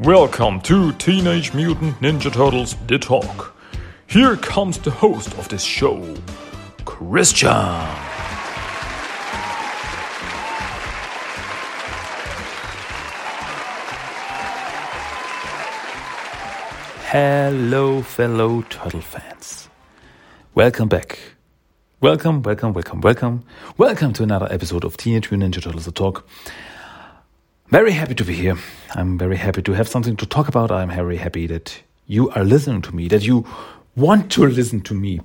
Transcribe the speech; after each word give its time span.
Welcome 0.00 0.60
to 0.60 0.92
Teenage 0.92 1.52
Mutant 1.54 1.98
Ninja 2.00 2.32
Turtles 2.32 2.76
The 2.86 3.00
Talk. 3.00 3.56
Here 4.06 4.36
comes 4.36 4.78
the 4.78 4.92
host 4.92 5.36
of 5.36 5.48
this 5.48 5.64
show, 5.64 6.14
Christian. 6.84 7.50
Hello, 17.10 18.00
fellow 18.02 18.62
turtle 18.68 19.00
fans. 19.00 19.68
Welcome 20.54 20.88
back. 20.88 21.18
Welcome, 22.00 22.42
welcome, 22.42 22.72
welcome, 22.72 23.00
welcome. 23.00 23.44
Welcome 23.76 24.12
to 24.12 24.22
another 24.22 24.46
episode 24.48 24.84
of 24.84 24.96
Teenage 24.96 25.32
Mutant 25.32 25.56
Ninja 25.56 25.60
Turtles 25.60 25.86
The 25.86 25.90
Talk. 25.90 26.24
Very 27.70 27.92
happy 27.92 28.14
to 28.14 28.24
be 28.24 28.32
here. 28.32 28.56
I'm 28.94 29.18
very 29.18 29.36
happy 29.36 29.60
to 29.60 29.72
have 29.74 29.88
something 29.88 30.16
to 30.16 30.24
talk 30.24 30.48
about. 30.48 30.70
I'm 30.70 30.88
very 30.88 31.18
happy 31.18 31.46
that 31.48 31.82
you 32.06 32.30
are 32.30 32.42
listening 32.42 32.80
to 32.80 32.96
me, 32.96 33.08
that 33.08 33.26
you 33.26 33.44
want 33.94 34.32
to 34.32 34.46
listen 34.46 34.80
to 34.80 34.94
me. 34.94 35.20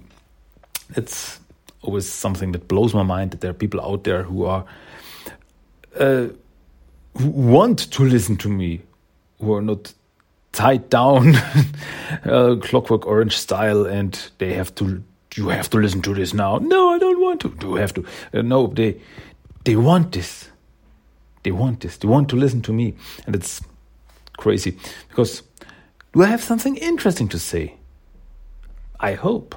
It's 0.93 1.39
always 1.83 2.05
something 2.05 2.52
that 2.52 2.67
blows 2.67 2.93
my 2.93 3.03
mind 3.03 3.31
that 3.31 3.39
there 3.39 3.52
are 3.52 3.53
people 3.53 3.79
out 3.79 4.03
there 4.03 4.23
who 4.23 4.43
are 4.43 4.66
uh, 5.97 6.27
who 7.17 7.29
want 7.29 7.89
to 7.91 8.03
listen 8.03 8.35
to 8.35 8.49
me, 8.49 8.81
who 9.39 9.53
are 9.53 9.61
not 9.61 9.94
tied 10.52 10.89
down 10.89 11.35
uh, 12.25 12.57
clockwork 12.61 13.07
orange 13.07 13.38
style 13.38 13.85
and 13.85 14.31
they 14.39 14.53
have 14.53 14.75
to 14.75 15.02
you 15.35 15.47
have 15.47 15.69
to 15.69 15.77
listen 15.77 16.02
to 16.02 16.13
this 16.13 16.33
now 16.33 16.57
no 16.59 16.89
i 16.89 16.99
don't 16.99 17.19
want 17.19 17.41
to 17.41 17.49
do 17.55 17.69
you 17.69 17.75
have 17.75 17.91
to 17.91 18.05
uh, 18.35 18.41
no 18.44 18.67
they 18.67 18.95
they 19.63 19.75
want 19.75 20.11
this 20.11 20.50
they 21.44 21.52
want 21.52 21.81
this. 21.81 21.97
They 21.97 22.08
want 22.08 22.30
to 22.30 22.36
listen 22.36 22.61
to 22.63 22.73
me. 22.73 22.95
And 23.25 23.36
it's 23.36 23.61
crazy 24.38 24.77
because 25.09 25.44
do 26.13 26.23
I 26.23 26.27
have 26.27 26.44
something 26.44 26.75
interesting 26.77 27.27
to 27.30 27.39
say? 27.39 27.75
I 29.00 29.13
hope. 29.13 29.55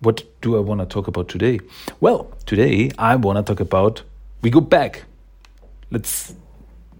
What 0.00 0.24
do 0.42 0.56
I 0.56 0.60
want 0.60 0.80
to 0.80 0.86
talk 0.86 1.08
about 1.08 1.28
today? 1.28 1.58
Well, 2.00 2.30
today 2.44 2.90
I 2.98 3.16
want 3.16 3.38
to 3.38 3.42
talk 3.42 3.60
about 3.60 4.02
we 4.42 4.50
go 4.50 4.60
back. 4.60 5.04
Let's 5.90 6.34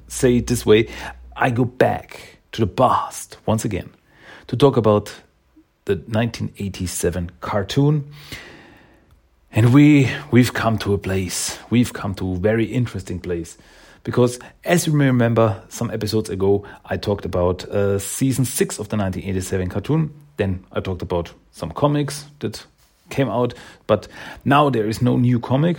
say 0.08 0.36
it 0.36 0.46
this 0.46 0.64
way 0.64 0.88
I 1.36 1.50
go 1.50 1.64
back 1.64 2.38
to 2.52 2.60
the 2.60 2.66
past 2.66 3.36
once 3.44 3.64
again 3.64 3.90
to 4.46 4.56
talk 4.56 4.76
about 4.76 5.12
the 5.84 5.94
1987 5.94 7.30
cartoon 7.40 8.10
and 9.52 9.72
we 9.72 10.10
we've 10.30 10.52
come 10.52 10.78
to 10.78 10.94
a 10.94 10.98
place. 10.98 11.58
We've 11.70 11.92
come 11.92 12.14
to 12.16 12.32
a 12.32 12.36
very 12.36 12.64
interesting 12.64 13.20
place. 13.20 13.56
Because 14.04 14.38
as 14.64 14.86
you 14.86 14.92
may 14.92 15.06
remember, 15.06 15.62
some 15.68 15.90
episodes 15.90 16.30
ago, 16.30 16.64
I 16.84 16.96
talked 16.96 17.24
about 17.24 17.64
uh, 17.64 17.98
season 17.98 18.44
six 18.44 18.78
of 18.78 18.88
the 18.88 18.96
1987 18.96 19.68
cartoon. 19.68 20.14
Then 20.36 20.64
I 20.70 20.78
talked 20.78 21.02
about 21.02 21.32
some 21.50 21.72
comics 21.72 22.26
that 22.38 22.64
came 23.10 23.28
out. 23.28 23.54
But 23.88 24.06
now 24.44 24.70
there 24.70 24.86
is 24.86 25.02
no 25.02 25.16
new 25.16 25.40
comic. 25.40 25.78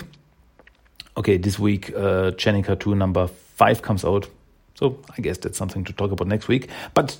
Okay, 1.15 1.37
this 1.37 1.57
week, 1.57 1.93
uh, 1.95 2.31
Channing 2.31 2.63
cartoon 2.63 2.97
number 2.97 3.27
five 3.27 3.81
comes 3.81 4.03
out. 4.03 4.29
So 4.75 4.99
I 5.17 5.21
guess 5.21 5.37
that's 5.37 5.57
something 5.57 5.85
to 5.85 5.93
talk 5.93 6.11
about 6.11 6.27
next 6.27 6.49
week. 6.49 6.67
But 6.93 7.17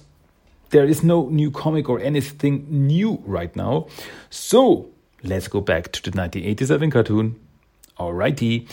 there 0.71 0.85
is 0.85 1.03
no 1.03 1.29
new 1.29 1.51
comic 1.51 1.87
or 1.87 2.01
anything 2.01 2.65
new 2.69 3.23
right 3.25 3.55
now. 3.55 3.87
So 4.29 4.89
let's 5.27 5.47
go 5.47 5.61
back 5.61 5.91
to 5.91 6.01
the 6.01 6.17
1987 6.17 6.91
cartoon. 6.91 7.39
Alrighty. 7.99 8.67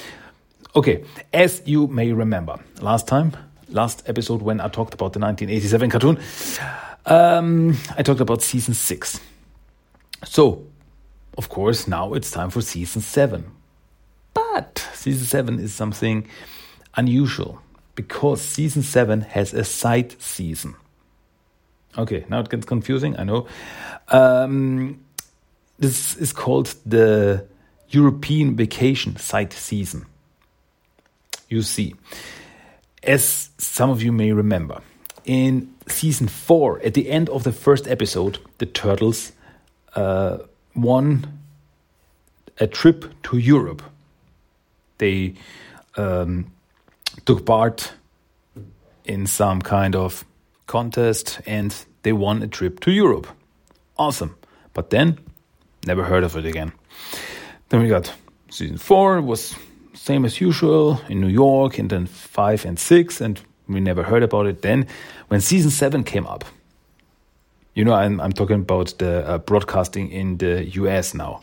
Okay, 0.77 1.05
as 1.33 1.63
you 1.65 1.87
may 1.87 2.13
remember, 2.13 2.59
last 2.81 3.07
time, 3.07 3.37
last 3.69 4.03
episode 4.09 4.43
when 4.43 4.61
I 4.61 4.69
talked 4.69 4.95
about 4.95 5.13
the 5.13 5.21
1987 5.21 5.91
cartoon, 5.91 6.19
um, 7.07 7.77
I 7.97 8.03
talked 8.03 8.21
about 8.21 8.43
season 8.43 8.75
6. 8.75 9.21
So, 10.25 10.67
of 11.37 11.49
course, 11.49 11.87
now 11.87 12.15
it's 12.15 12.31
time 12.31 12.51
for 12.51 12.61
season 12.61 13.03
7. 13.03 13.51
But 14.33 14.89
season 14.95 15.27
7 15.27 15.61
is 15.61 15.75
something 15.75 16.27
unusual 16.97 17.61
because 17.95 18.41
season 18.43 18.83
7 18.83 19.21
has 19.21 19.55
a 19.55 19.65
side 19.65 20.21
season. 20.21 20.75
Okay, 21.97 22.25
now 22.29 22.41
it 22.41 22.49
gets 22.49 22.67
confusing, 22.67 23.17
I 23.19 23.25
know. 23.25 23.47
Um, 24.09 25.04
this 25.79 26.17
is 26.17 26.33
called 26.33 26.75
the 26.87 27.47
European 27.89 28.57
vacation 28.57 29.17
site 29.17 29.53
season. 29.53 30.07
You 31.49 31.63
see, 31.63 31.95
as 33.03 33.51
some 33.59 33.91
of 33.91 34.03
you 34.03 34.13
may 34.13 34.33
remember, 34.33 34.81
in 35.25 35.75
season 35.87 36.29
four, 36.29 36.81
at 36.85 36.95
the 36.95 37.11
end 37.11 37.29
of 37.29 37.45
the 37.45 37.53
first 37.53 37.87
episode, 37.87 38.39
the 38.59 38.67
turtles 38.67 39.33
uh, 39.95 40.39
won 40.75 41.27
a 42.59 42.67
trip 42.67 43.05
to 43.25 43.39
Europe. 43.39 43.83
They 44.99 45.35
um, 45.97 46.53
took 47.25 47.45
part 47.45 47.93
in 49.05 49.27
some 49.27 49.61
kind 49.61 49.95
of 49.95 50.25
contest 50.67 51.41
and 51.47 51.75
they 52.03 52.13
won 52.13 52.43
a 52.43 52.49
trip 52.49 52.81
to 52.81 52.91
Europe. 52.91 53.27
Awesome. 53.97 54.37
But 54.73 54.91
then 54.91 55.19
Never 55.87 56.03
heard 56.03 56.25
of 56.25 56.37
it 56.37 56.47
again. 56.47 56.73
Then 57.69 57.83
we 57.83 57.89
got 57.89 58.13
season 58.51 58.79
four 58.79 59.21
was 59.21 59.55
same 59.95 60.25
as 60.25 60.41
usual 60.41 61.01
in 61.09 61.21
New 61.21 61.29
York, 61.29 61.79
and 61.79 61.91
then 61.91 62.07
five 62.07 62.65
and 62.65 62.79
six, 62.79 63.21
and 63.21 63.41
we 63.69 63.81
never 63.81 64.03
heard 64.03 64.23
about 64.23 64.47
it. 64.47 64.63
Then 64.63 64.87
when 65.29 65.41
season 65.41 65.71
seven 65.71 66.05
came 66.05 66.27
up, 66.27 66.45
you 67.75 67.85
know, 67.85 67.95
I'm, 67.95 68.21
I'm 68.21 68.33
talking 68.33 68.61
about 68.61 68.95
the 68.99 69.29
uh, 69.29 69.39
broadcasting 69.39 70.11
in 70.11 70.39
the 70.39 70.65
US 70.81 71.15
now. 71.15 71.41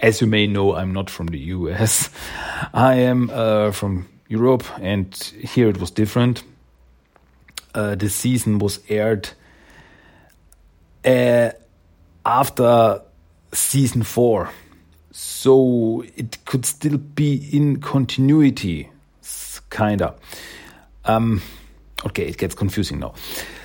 As 0.00 0.20
you 0.20 0.26
may 0.26 0.46
know, 0.46 0.74
I'm 0.74 0.92
not 0.92 1.10
from 1.10 1.26
the 1.26 1.38
US. 1.38 2.10
I 2.74 2.94
am 2.96 3.30
uh, 3.30 3.72
from 3.72 4.08
Europe, 4.28 4.64
and 4.80 5.14
here 5.14 5.68
it 5.68 5.78
was 5.78 5.90
different. 5.90 6.44
Uh, 7.74 7.94
the 7.94 8.08
season 8.08 8.58
was 8.58 8.78
aired 8.88 9.28
uh, 11.04 11.50
after 12.24 13.02
season 13.54 14.02
four. 14.02 14.50
So 15.12 16.04
it 16.16 16.44
could 16.44 16.66
still 16.66 16.98
be 16.98 17.48
in 17.52 17.80
continuity, 17.80 18.90
kinda. 19.70 20.14
Um, 21.04 21.40
okay, 22.04 22.26
it 22.26 22.38
gets 22.38 22.54
confusing 22.54 22.98
now. 22.98 23.14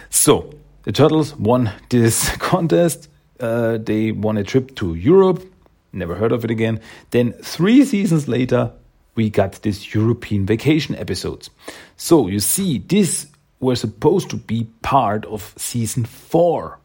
So 0.10 0.54
the 0.84 0.92
Turtles 0.92 1.36
won 1.36 1.72
this 1.90 2.30
contest. 2.38 3.10
Uh, 3.40 3.78
they 3.78 4.12
won 4.12 4.38
a 4.38 4.44
trip 4.44 4.76
to 4.76 4.96
Europe. 4.96 5.44
Never 5.92 6.14
heard 6.14 6.32
of 6.32 6.44
it 6.44 6.52
again. 6.52 6.82
Then 7.10 7.34
three 7.34 7.84
seasons 7.84 8.28
later, 8.28 8.72
we 9.16 9.30
got 9.30 9.54
this 9.64 9.94
European 9.96 10.46
vacation 10.46 10.96
episodes. 10.96 11.50
So 11.98 12.28
you 12.28 12.40
see, 12.40 12.78
this 12.78 13.28
were 13.60 13.76
supposed 13.76 14.30
to 14.30 14.38
be 14.38 14.66
part 14.82 15.26
of 15.26 15.54
season 15.58 16.06
four 16.06 16.80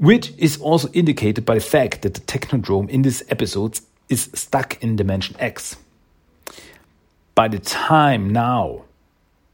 which 0.00 0.32
is 0.38 0.56
also 0.62 0.88
indicated 0.94 1.44
by 1.44 1.54
the 1.54 1.60
fact 1.60 2.00
that 2.02 2.14
the 2.14 2.20
Technodrome 2.22 2.88
in 2.88 3.02
this 3.02 3.22
episode 3.28 3.78
is 4.08 4.30
stuck 4.34 4.82
in 4.82 4.96
Dimension 4.96 5.36
X. 5.38 5.76
By 7.34 7.48
the 7.48 7.58
time 7.58 8.30
now, 8.30 8.84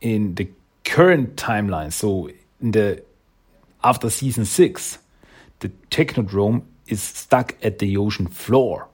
in 0.01 0.37
the 0.37 0.49
current 0.85 1.35
timeline, 1.35 1.93
so 1.93 2.31
in 2.61 2.71
the 2.71 3.03
after 3.83 4.09
season 4.09 4.45
six, 4.45 4.99
the 5.59 5.69
Technodrome 5.91 6.63
is 6.87 7.03
stuck 7.03 7.57
at 7.61 7.81
the 7.81 7.97
ocean 7.97 8.29
floor. 8.29 8.87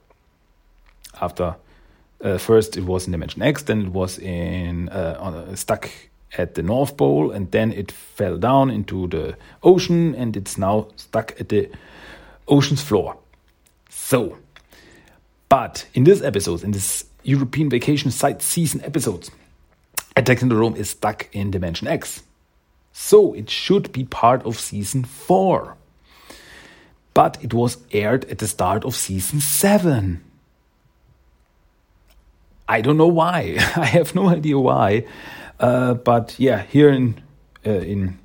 After 1.21 1.55
uh, 2.23 2.39
first 2.39 2.77
it 2.77 2.83
was 2.83 3.05
in 3.05 3.11
Dimension 3.11 3.43
X, 3.43 3.61
then 3.61 3.81
it 3.81 3.89
was 3.89 4.17
in 4.17 4.89
uh, 4.89 5.17
on, 5.19 5.55
stuck 5.55 5.91
at 6.37 6.55
the 6.55 6.63
North 6.63 6.97
Pole 6.97 7.31
and 7.31 7.51
then 7.51 7.71
it 7.71 7.91
fell 7.91 8.37
down 8.37 8.69
into 8.69 9.07
the 9.07 9.37
ocean 9.61 10.15
and 10.15 10.35
it's 10.35 10.57
now 10.57 10.87
stuck 10.95 11.39
at 11.39 11.49
the 11.49 11.69
ocean's 12.47 12.81
floor. 12.81 13.17
So, 13.89 14.37
but 15.49 15.85
in 15.93 16.03
this 16.03 16.21
episode, 16.21 16.63
in 16.63 16.71
this 16.71 17.05
European 17.23 17.69
vacation 17.69 18.11
site 18.11 18.41
season 18.41 18.81
episodes, 18.83 19.31
the 20.15 20.21
Technodrome 20.21 20.75
is 20.75 20.91
stuck 20.91 21.27
in 21.31 21.51
Dimension 21.51 21.87
X. 21.87 22.23
So 22.91 23.33
it 23.33 23.49
should 23.49 23.91
be 23.91 24.03
part 24.03 24.45
of 24.45 24.59
season 24.59 25.03
4. 25.03 25.75
But 27.13 27.37
it 27.43 27.53
was 27.53 27.77
aired 27.91 28.25
at 28.25 28.39
the 28.39 28.47
start 28.47 28.85
of 28.85 28.95
season 28.95 29.39
7. 29.39 30.23
I 32.67 32.81
don't 32.81 32.97
know 32.97 33.07
why. 33.07 33.55
I 33.75 33.85
have 33.85 34.15
no 34.15 34.29
idea 34.29 34.57
why. 34.57 35.05
Uh, 35.63 35.93
but 35.93 36.37
yeah, 36.37 36.61
here 36.63 36.89
in 36.89 37.21
uh, 37.65 37.69
in 37.69 38.19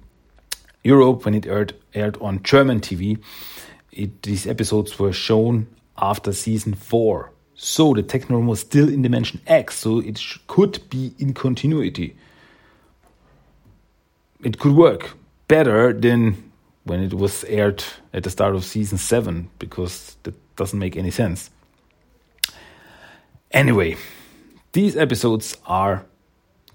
Europe, 0.83 1.25
when 1.25 1.35
it 1.35 1.47
aired 1.47 1.73
aired 1.95 2.19
on 2.21 2.43
German 2.43 2.81
TV, 2.81 3.17
it, 3.93 4.23
these 4.25 4.45
episodes 4.45 4.99
were 4.99 5.13
shown 5.13 5.69
after 5.97 6.33
season 6.33 6.75
four. 6.75 7.31
So 7.55 7.95
the 7.95 8.03
Technodrome 8.03 8.47
was 8.47 8.59
still 8.59 8.89
in 8.89 9.03
Dimension 9.03 9.41
X, 9.47 9.79
so 9.79 10.01
it 10.01 10.21
could 10.49 10.81
be 10.91 11.15
in 11.21 11.33
continuity. 11.33 12.17
it 14.43 14.59
could 14.59 14.73
work 14.73 15.17
better 15.47 15.93
than 15.93 16.51
when 16.85 17.01
it 17.01 17.15
was 17.15 17.45
aired 17.45 17.85
at 18.13 18.25
the 18.25 18.31
start 18.31 18.57
of 18.57 18.65
season 18.65 18.99
seven, 18.99 19.49
because 19.61 20.17
that 20.25 20.35
doesn't 20.57 20.79
make 20.81 20.97
any 20.97 21.13
sense. 21.13 21.51
Anyway, 23.53 23.97
these 24.73 24.97
episodes 24.97 25.57
are 25.67 26.05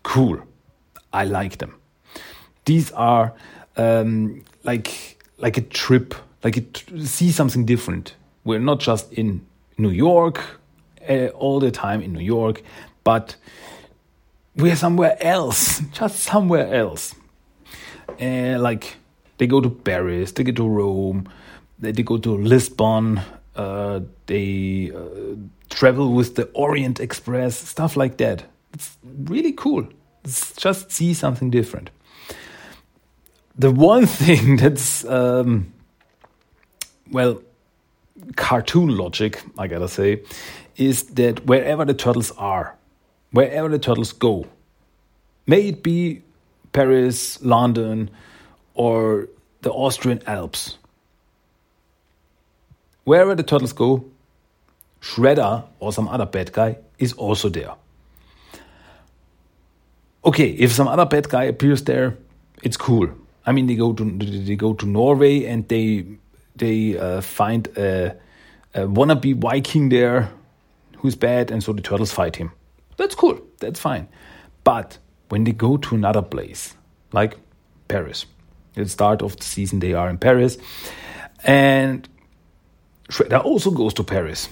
cool. 0.03 0.41
I 1.13 1.25
like 1.25 1.59
them. 1.59 1.75
These 2.65 2.91
are 2.91 3.33
um, 3.77 4.43
like 4.63 5.23
like 5.37 5.57
a 5.57 5.61
trip, 5.61 6.15
like 6.43 6.57
a, 6.57 7.05
see 7.05 7.31
something 7.31 7.65
different. 7.65 8.15
We're 8.43 8.59
not 8.59 8.79
just 8.79 9.13
in 9.13 9.45
New 9.77 9.89
York 9.91 10.41
uh, 11.09 11.27
all 11.27 11.59
the 11.59 11.71
time 11.71 12.01
in 12.01 12.13
New 12.13 12.23
York, 12.23 12.63
but 13.03 13.35
we're 14.55 14.75
somewhere 14.75 15.17
else, 15.21 15.79
just 15.91 16.19
somewhere 16.19 16.73
else. 16.73 17.15
Uh, 18.21 18.57
like 18.59 18.97
they 19.37 19.47
go 19.47 19.61
to 19.61 19.69
Paris, 19.69 20.31
they 20.31 20.43
go 20.43 20.51
to 20.51 20.67
Rome, 20.67 21.29
they, 21.79 22.03
go 22.03 22.17
to 22.17 22.37
Lisbon, 22.37 23.19
uh, 23.55 24.01
they 24.27 24.91
uh, 24.93 25.35
travel 25.69 26.13
with 26.13 26.35
the 26.35 26.45
Orient 26.53 26.99
Express, 26.99 27.57
stuff 27.57 27.97
like 27.97 28.17
that. 28.17 28.45
It's 28.73 28.97
really 29.03 29.53
cool. 29.53 29.87
Just 30.25 30.91
see 30.91 31.13
something 31.13 31.49
different. 31.49 31.89
The 33.57 33.71
one 33.71 34.05
thing 34.19 34.57
that's, 34.57 35.05
um, 35.05 35.73
well, 37.11 37.41
cartoon 38.35 38.95
logic, 38.95 39.43
I 39.57 39.67
gotta 39.67 39.87
say, 39.87 40.23
is 40.77 41.03
that 41.15 41.45
wherever 41.45 41.85
the 41.85 41.93
turtles 41.93 42.31
are, 42.31 42.75
wherever 43.31 43.69
the 43.69 43.79
turtles 43.79 44.11
go, 44.11 44.47
may 45.45 45.69
it 45.69 45.83
be 45.83 46.21
Paris, 46.71 47.41
London, 47.43 48.09
or 48.73 49.29
the 49.61 49.71
Austrian 49.71 50.21
Alps, 50.25 50.77
wherever 53.03 53.35
the 53.35 53.43
turtles 53.43 53.73
go, 53.73 54.05
Shredder 55.01 55.65
or 55.79 55.91
some 55.91 56.07
other 56.07 56.25
bad 56.25 56.53
guy 56.53 56.77
is 56.97 57.13
also 57.13 57.49
there. 57.49 57.73
Okay, 60.25 60.49
if 60.51 60.71
some 60.71 60.87
other 60.87 61.05
bad 61.05 61.27
guy 61.29 61.43
appears 61.43 61.83
there, 61.83 62.17
it's 62.61 62.77
cool. 62.77 63.09
I 63.45 63.51
mean, 63.51 63.67
they 63.67 63.75
go 63.75 63.91
to 63.93 64.03
they 64.03 64.55
go 64.55 64.73
to 64.73 64.85
Norway 64.85 65.45
and 65.45 65.67
they 65.67 66.05
they 66.55 66.97
uh, 66.97 67.21
find 67.21 67.67
a, 67.77 68.15
a 68.73 68.81
wannabe 68.81 69.35
Viking 69.35 69.89
there 69.89 70.29
who's 70.97 71.15
bad, 71.15 71.51
and 71.51 71.61
so 71.61 71.73
the 71.73 71.81
turtles 71.81 72.13
fight 72.13 72.37
him. 72.37 72.51
That's 72.95 73.15
cool. 73.15 73.39
That's 73.59 73.79
fine. 73.79 74.07
But 74.63 74.97
when 75.27 75.43
they 75.43 75.51
go 75.51 75.75
to 75.77 75.95
another 75.95 76.21
place, 76.21 76.73
like 77.11 77.37
Paris, 77.89 78.25
at 78.77 78.83
the 78.83 78.89
start 78.89 79.21
of 79.21 79.35
the 79.35 79.43
season, 79.43 79.79
they 79.79 79.93
are 79.93 80.09
in 80.09 80.17
Paris, 80.17 80.57
and 81.43 82.07
Shredder 83.09 83.43
also 83.43 83.71
goes 83.71 83.93
to 83.95 84.03
Paris. 84.03 84.47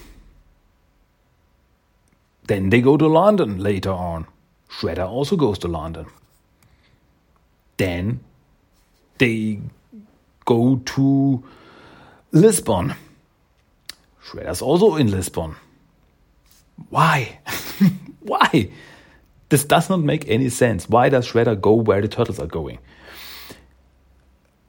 Then 2.46 2.68
they 2.68 2.82
go 2.82 2.98
to 2.98 3.06
London 3.06 3.58
later 3.58 3.92
on. 3.92 4.26
Shredder 4.72 5.08
also 5.08 5.36
goes 5.36 5.58
to 5.60 5.68
London. 5.68 6.06
Then 7.76 8.20
they 9.18 9.60
go 10.44 10.76
to 10.76 11.44
Lisbon. 12.32 12.94
Shredder's 14.24 14.62
also 14.62 14.96
in 14.96 15.10
Lisbon. 15.10 15.56
Why? 16.88 17.38
Why? 18.20 18.70
This 19.50 19.64
does 19.64 19.90
not 19.90 20.00
make 20.00 20.28
any 20.28 20.48
sense. 20.48 20.88
Why 20.88 21.10
does 21.10 21.28
Shredder 21.28 21.60
go 21.60 21.74
where 21.74 22.00
the 22.00 22.08
turtles 22.08 22.38
are 22.38 22.46
going? 22.46 22.78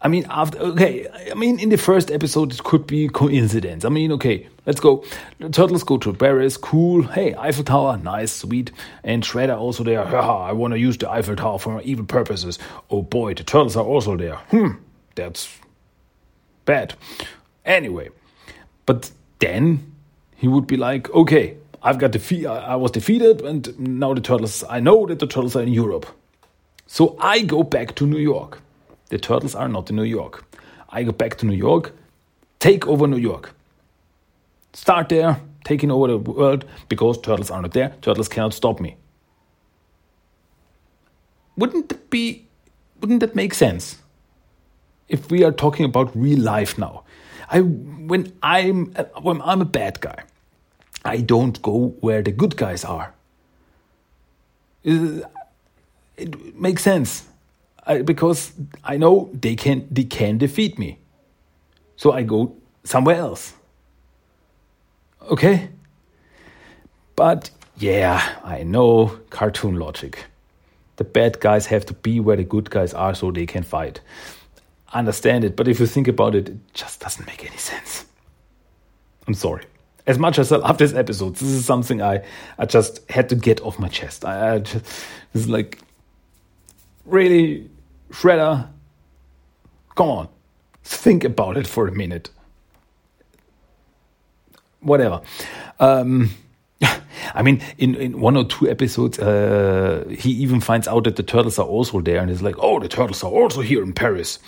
I 0.02 0.10
mean, 0.10 0.26
after 0.30 0.60
okay, 0.60 1.08
I 1.32 1.34
mean, 1.36 1.60
in 1.60 1.70
the 1.70 1.78
first 1.78 2.12
episode, 2.12 2.52
it 2.52 2.62
could 2.64 2.86
be 2.86 3.08
coincidence. 3.08 3.86
I 3.86 3.90
mean, 3.90 4.12
okay, 4.12 4.50
let's 4.65 4.80
go. 4.80 5.04
The 5.39 5.50
turtles 5.50 5.83
go 5.83 5.98
to 5.98 6.13
Paris, 6.13 6.57
cool. 6.57 7.04
Hey, 7.04 7.36
Eiffel 7.36 7.63
Tower, 7.63 7.98
nice, 7.98 8.31
sweet. 8.31 8.71
And 9.04 9.24
Shredder 9.24 9.57
also 9.57 9.83
there. 9.83 10.04
Haha, 10.06 10.45
I 10.45 10.51
want 10.51 10.74
to 10.74 10.80
use 10.80 10.98
the 10.98 11.10
Eiffel 11.10 11.36
Tower 11.36 11.60
for 11.60 11.81
evil 11.81 12.06
purposes. 12.06 12.60
Oh 12.89 13.01
boy, 13.01 13.33
the 13.33 13.44
turtles 13.44 13.75
are 13.75 13.86
also 13.86 14.18
there. 14.18 14.36
Hmm, 14.36 14.71
that's 15.15 15.57
bad. 16.65 16.95
Anyway, 17.65 18.10
but 18.86 19.12
then 19.39 19.92
he 20.36 20.48
would 20.48 20.68
be 20.68 20.77
like, 20.77 21.09
okay, 21.12 21.57
I've 21.81 21.98
got 21.98 22.12
defeat. 22.12 22.45
I 22.45 22.75
was 22.75 22.92
defeated, 22.92 23.42
and 23.42 23.77
now 23.80 24.13
the 24.13 24.21
turtles. 24.21 24.63
I 24.69 24.80
know 24.80 25.06
that 25.07 25.19
the 25.19 25.27
turtles 25.27 25.56
are 25.56 25.62
in 25.62 25.74
Europe, 25.74 26.06
so 26.88 27.18
I 27.19 27.42
go 27.42 27.63
back 27.63 27.95
to 27.95 28.06
New 28.06 28.19
York. 28.19 28.62
The 29.09 29.18
turtles 29.18 29.54
are 29.54 29.68
not 29.68 29.89
in 29.89 29.98
New 29.98 30.04
York. 30.04 30.45
I 30.89 31.04
go 31.04 31.12
back 31.12 31.38
to 31.39 31.45
New 31.45 31.56
York, 31.56 31.94
take 32.59 32.88
over 32.88 33.07
New 33.07 33.18
York, 33.18 33.54
start 34.74 35.10
there, 35.10 35.40
taking 35.64 35.92
over 35.92 36.08
the 36.08 36.18
world 36.18 36.66
because 36.90 37.20
turtles 37.22 37.52
are 37.52 37.62
not 37.62 37.72
there. 37.74 37.96
Turtles 38.02 38.28
cannot 38.28 38.54
stop 38.54 38.80
me. 38.80 38.98
Wouldn't 41.56 41.90
that 41.90 42.10
be? 42.10 42.48
Wouldn't 43.00 43.20
that 43.20 43.36
make 43.36 43.54
sense? 43.54 43.98
If 45.08 45.30
we 45.30 45.44
are 45.44 45.52
talking 45.52 45.86
about 45.86 46.16
real 46.16 46.40
life 46.40 46.78
now, 46.78 47.04
I 47.50 47.62
when 47.62 48.34
I'm 48.42 48.88
when 49.22 49.42
I'm 49.42 49.62
a 49.62 49.66
bad 49.66 50.02
guy 50.02 50.24
I 51.06 51.18
don't 51.18 51.62
go 51.62 51.96
where 52.00 52.22
the 52.22 52.31
good 52.31 52.56
guys 52.56 52.86
are. 52.86 53.14
It 54.84 56.56
makes 56.56 56.84
sense 56.84 57.26
I, 57.86 58.02
because 58.02 58.54
I 58.84 58.98
know 58.98 59.30
they 59.34 59.56
can 59.56 59.88
they 59.92 60.04
can 60.04 60.38
defeat 60.38 60.80
me, 60.80 61.00
so 61.96 62.12
I 62.12 62.24
go 62.24 62.56
somewhere 62.84 63.18
else. 63.18 63.54
Okay, 65.30 65.70
but 67.16 67.50
yeah, 67.78 68.40
I 68.44 68.64
know 68.64 69.20
cartoon 69.30 69.75
logic. 69.75 70.25
The 70.98 71.04
bad 71.04 71.40
guys 71.40 71.66
have 71.68 71.86
to 71.88 71.94
be 71.94 72.20
where 72.20 72.36
the 72.36 72.44
good 72.44 72.70
guys 72.70 72.94
are 72.94 73.16
so 73.16 73.31
they 73.31 73.46
can 73.46 73.64
fight. 73.64 74.00
Understand 74.94 75.44
it, 75.44 75.56
but 75.56 75.68
if 75.68 75.80
you 75.80 75.88
think 75.88 76.08
about 76.08 76.36
it, 76.36 76.50
it 76.50 76.74
just 76.74 77.00
doesn't 77.00 77.25
make 77.25 77.46
any 77.46 77.58
sense. 77.58 78.06
I'm 79.28 79.34
sorry 79.34 79.64
as 80.06 80.20
much 80.20 80.38
as 80.38 80.52
I 80.52 80.57
love 80.57 80.78
this 80.78 80.94
episode, 80.94 81.36
this 81.36 81.50
is 81.50 81.66
something 81.66 82.02
I, 82.02 82.24
I 82.57 82.66
just 82.66 83.09
had 83.09 83.30
to 83.30 83.36
get 83.36 83.62
off 83.62 83.80
my 83.80 83.88
chest. 83.88 84.26
I, 84.26 84.56
I 84.56 84.59
just, 84.59 84.83
this 85.31 85.44
is 85.44 85.50
like, 85.50 85.80
really, 87.06 87.69
Shredder, 88.12 88.68
come 89.95 90.09
on, 90.09 90.30
think 90.83 91.24
about 91.24 91.57
it 91.57 91.68
for 91.68 91.88
a 91.88 91.92
minute. 91.92 92.30
Whatever. 94.83 95.21
Um, 95.80 96.31
I 97.33 97.42
mean, 97.42 97.61
in, 97.78 97.95
in 97.95 98.19
one 98.19 98.37
or 98.37 98.44
two 98.45 98.69
episodes, 98.69 99.19
uh, 99.19 100.06
he 100.09 100.31
even 100.31 100.59
finds 100.59 100.87
out 100.87 101.06
that 101.06 101.16
the 101.16 101.23
turtles 101.23 101.57
are 101.57 101.66
also 101.66 102.02
there, 102.02 102.19
and 102.19 102.30
he's 102.30 102.42
like, 102.42 102.56
"Oh, 102.59 102.80
the 102.80 102.87
turtles 102.87 103.23
are 103.23 103.31
also 103.31 103.61
here 103.61 103.81
in 103.83 103.94
Paris. 103.94 104.40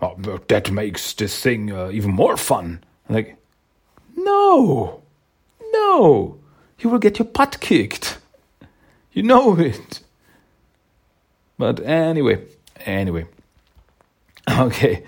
Oh, 0.00 0.14
that 0.48 0.70
makes 0.70 1.14
this 1.14 1.40
thing 1.40 1.72
uh, 1.72 1.90
even 1.90 2.12
more 2.12 2.36
fun." 2.36 2.82
like, 3.08 3.36
no, 4.16 5.02
no, 5.72 6.38
you 6.80 6.90
will 6.90 6.98
get 6.98 7.18
your 7.18 7.26
butt 7.26 7.60
kicked. 7.60 8.18
You 9.12 9.22
know 9.22 9.56
it. 9.58 10.00
But 11.58 11.80
anyway, 11.80 12.44
anyway. 12.84 13.26
Okay. 14.48 15.02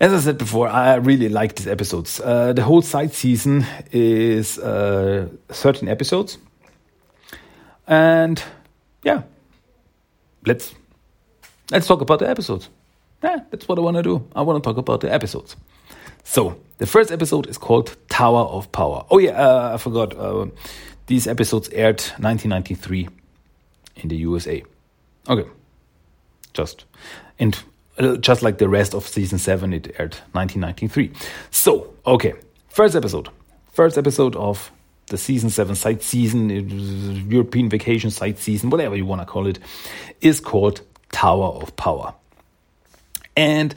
As 0.00 0.14
I 0.14 0.20
said 0.20 0.38
before, 0.38 0.66
I 0.66 0.94
really 0.94 1.28
like 1.28 1.56
these 1.56 1.66
episodes. 1.66 2.20
Uh, 2.20 2.54
the 2.54 2.62
whole 2.62 2.80
side 2.80 3.12
season 3.12 3.66
is 3.92 4.58
uh, 4.58 5.28
13 5.48 5.90
episodes. 5.90 6.38
And 7.86 8.42
yeah, 9.02 9.22
let's 10.46 10.74
let's 11.70 11.86
talk 11.86 12.00
about 12.00 12.20
the 12.20 12.30
episodes. 12.30 12.70
Yeah, 13.22 13.40
that's 13.50 13.68
what 13.68 13.78
I 13.78 13.82
want 13.82 13.98
to 13.98 14.02
do. 14.02 14.26
I 14.34 14.40
want 14.40 14.62
to 14.62 14.66
talk 14.66 14.78
about 14.78 15.02
the 15.02 15.12
episodes. 15.12 15.56
So, 16.24 16.58
the 16.78 16.86
first 16.86 17.10
episode 17.10 17.46
is 17.46 17.58
called 17.58 17.94
Tower 18.08 18.44
of 18.44 18.72
Power. 18.72 19.04
Oh, 19.10 19.18
yeah, 19.18 19.32
uh, 19.32 19.74
I 19.74 19.76
forgot. 19.76 20.16
Uh, 20.16 20.46
these 21.06 21.26
episodes 21.26 21.68
aired 21.70 22.00
1993 22.18 23.08
in 23.96 24.08
the 24.08 24.16
USA. 24.16 24.62
Okay. 25.28 25.48
Just. 26.54 26.84
And 27.38 27.58
just 28.20 28.42
like 28.42 28.58
the 28.58 28.68
rest 28.68 28.94
of 28.94 29.06
season 29.06 29.38
7, 29.38 29.72
it 29.72 29.88
aired 29.98 30.16
1993. 30.32 31.12
So, 31.50 31.92
okay. 32.06 32.34
First 32.68 32.94
episode. 32.94 33.28
First 33.72 33.98
episode 33.98 34.36
of 34.36 34.70
the 35.06 35.18
season 35.18 35.50
7 35.50 35.74
side 35.74 36.02
season, 36.02 36.50
European 37.28 37.68
vacation 37.68 38.10
side 38.10 38.38
season, 38.38 38.70
whatever 38.70 38.96
you 38.96 39.06
want 39.06 39.20
to 39.20 39.26
call 39.26 39.46
it, 39.46 39.58
is 40.20 40.40
called 40.40 40.82
Tower 41.10 41.48
of 41.48 41.74
Power. 41.76 42.14
And 43.36 43.74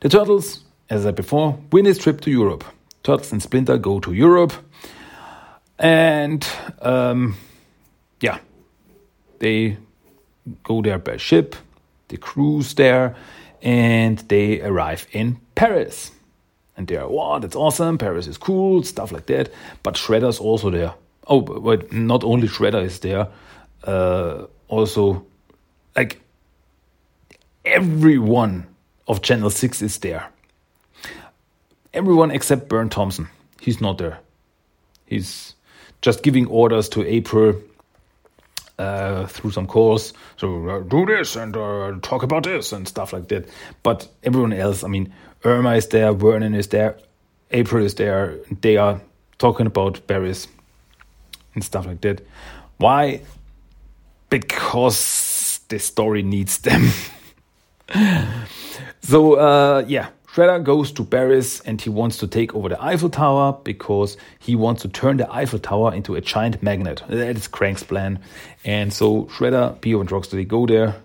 the 0.00 0.08
turtles 0.08 0.64
as 0.90 1.04
I 1.04 1.08
said 1.08 1.16
before, 1.16 1.58
win 1.72 1.84
his 1.84 1.98
trip 1.98 2.20
to 2.22 2.30
Europe. 2.30 2.64
Turtles 3.02 3.32
and 3.32 3.42
Splinter 3.42 3.78
go 3.78 4.00
to 4.00 4.12
Europe, 4.12 4.52
and 5.78 6.46
um, 6.80 7.36
yeah, 8.20 8.38
they 9.38 9.76
go 10.62 10.82
there 10.82 10.98
by 10.98 11.16
ship. 11.16 11.56
they 12.08 12.16
cruise 12.16 12.74
there, 12.74 13.16
and 13.64 14.18
they 14.28 14.60
arrive 14.60 15.06
in 15.12 15.40
Paris. 15.54 16.12
And 16.76 16.86
they're, 16.86 17.08
wow, 17.08 17.38
that's 17.38 17.56
awesome, 17.56 17.98
Paris 17.98 18.26
is 18.26 18.36
cool, 18.36 18.82
stuff 18.82 19.10
like 19.10 19.26
that. 19.26 19.50
But 19.82 19.94
Shredder's 19.94 20.38
also 20.38 20.70
there. 20.70 20.94
Oh, 21.26 21.40
but 21.40 21.92
not 21.92 22.22
only 22.22 22.46
Shredder 22.46 22.84
is 22.84 22.98
there, 23.00 23.28
uh, 23.84 24.44
also, 24.68 25.24
like, 25.96 26.20
everyone 27.64 28.66
of 29.08 29.22
Channel 29.22 29.50
6 29.50 29.82
is 29.82 29.98
there. 29.98 30.26
Everyone 31.94 32.30
except 32.30 32.68
Burne 32.68 32.90
Thompson. 32.90 33.28
He's 33.60 33.80
not 33.80 33.98
there. 33.98 34.18
He's 35.06 35.54
just 36.02 36.22
giving 36.22 36.46
orders 36.48 36.88
to 36.90 37.06
April 37.06 37.54
uh, 38.78 39.26
through 39.26 39.52
some 39.52 39.66
calls. 39.66 40.12
So 40.36 40.68
uh, 40.68 40.78
do 40.80 41.06
this 41.06 41.36
and 41.36 41.56
uh, 41.56 41.94
talk 42.02 42.22
about 42.22 42.44
this 42.44 42.72
and 42.72 42.86
stuff 42.88 43.12
like 43.12 43.28
that. 43.28 43.48
But 43.82 44.08
everyone 44.22 44.52
else, 44.52 44.84
I 44.84 44.88
mean, 44.88 45.12
Irma 45.44 45.74
is 45.74 45.88
there, 45.88 46.12
Vernon 46.12 46.54
is 46.54 46.68
there, 46.68 46.98
April 47.50 47.84
is 47.84 47.94
there. 47.94 48.36
They 48.60 48.76
are 48.76 49.00
talking 49.38 49.66
about 49.66 50.06
Barry's 50.06 50.48
and 51.54 51.62
stuff 51.62 51.86
like 51.86 52.00
that. 52.00 52.26
Why? 52.78 53.20
Because 54.30 55.60
the 55.68 55.78
story 55.78 56.22
needs 56.22 56.58
them. 56.58 56.88
so 59.02 59.34
uh, 59.34 59.84
yeah, 59.86 60.08
Shredder 60.34 60.64
goes 60.64 60.90
to 60.90 61.04
Paris 61.04 61.60
and 61.60 61.80
he 61.80 61.88
wants 61.88 62.16
to 62.16 62.26
take 62.26 62.56
over 62.56 62.68
the 62.68 62.82
Eiffel 62.82 63.08
Tower 63.08 63.56
because 63.62 64.16
he 64.40 64.56
wants 64.56 64.82
to 64.82 64.88
turn 64.88 65.16
the 65.18 65.32
Eiffel 65.32 65.60
Tower 65.60 65.94
into 65.94 66.16
a 66.16 66.20
giant 66.20 66.60
magnet. 66.60 67.04
That 67.08 67.36
is 67.36 67.46
Krang's 67.46 67.84
plan. 67.84 68.18
And 68.64 68.92
so 68.92 69.26
Shredder, 69.26 69.78
Bebop, 69.78 70.00
and 70.00 70.08
Rocksteady 70.10 70.48
go 70.48 70.66
there, 70.66 70.96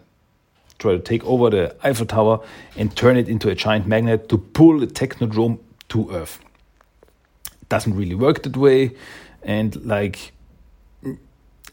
try 0.80 0.94
to 0.94 1.00
take 1.00 1.24
over 1.26 1.52
the 1.52 1.76
Eiffel 1.84 2.08
Tower 2.08 2.44
and 2.76 2.96
turn 2.96 3.18
it 3.18 3.30
into 3.30 3.50
a 3.50 3.56
giant 3.56 3.86
magnet 3.86 4.30
to 4.30 4.40
pull 4.40 4.80
the 4.80 4.88
Technodrome 4.88 5.60
to 5.90 6.10
Earth. 6.10 6.40
Doesn't 7.68 7.96
really 7.96 8.16
work 8.16 8.42
that 8.42 8.58
way, 8.58 8.96
and 9.44 9.86
like 9.86 10.32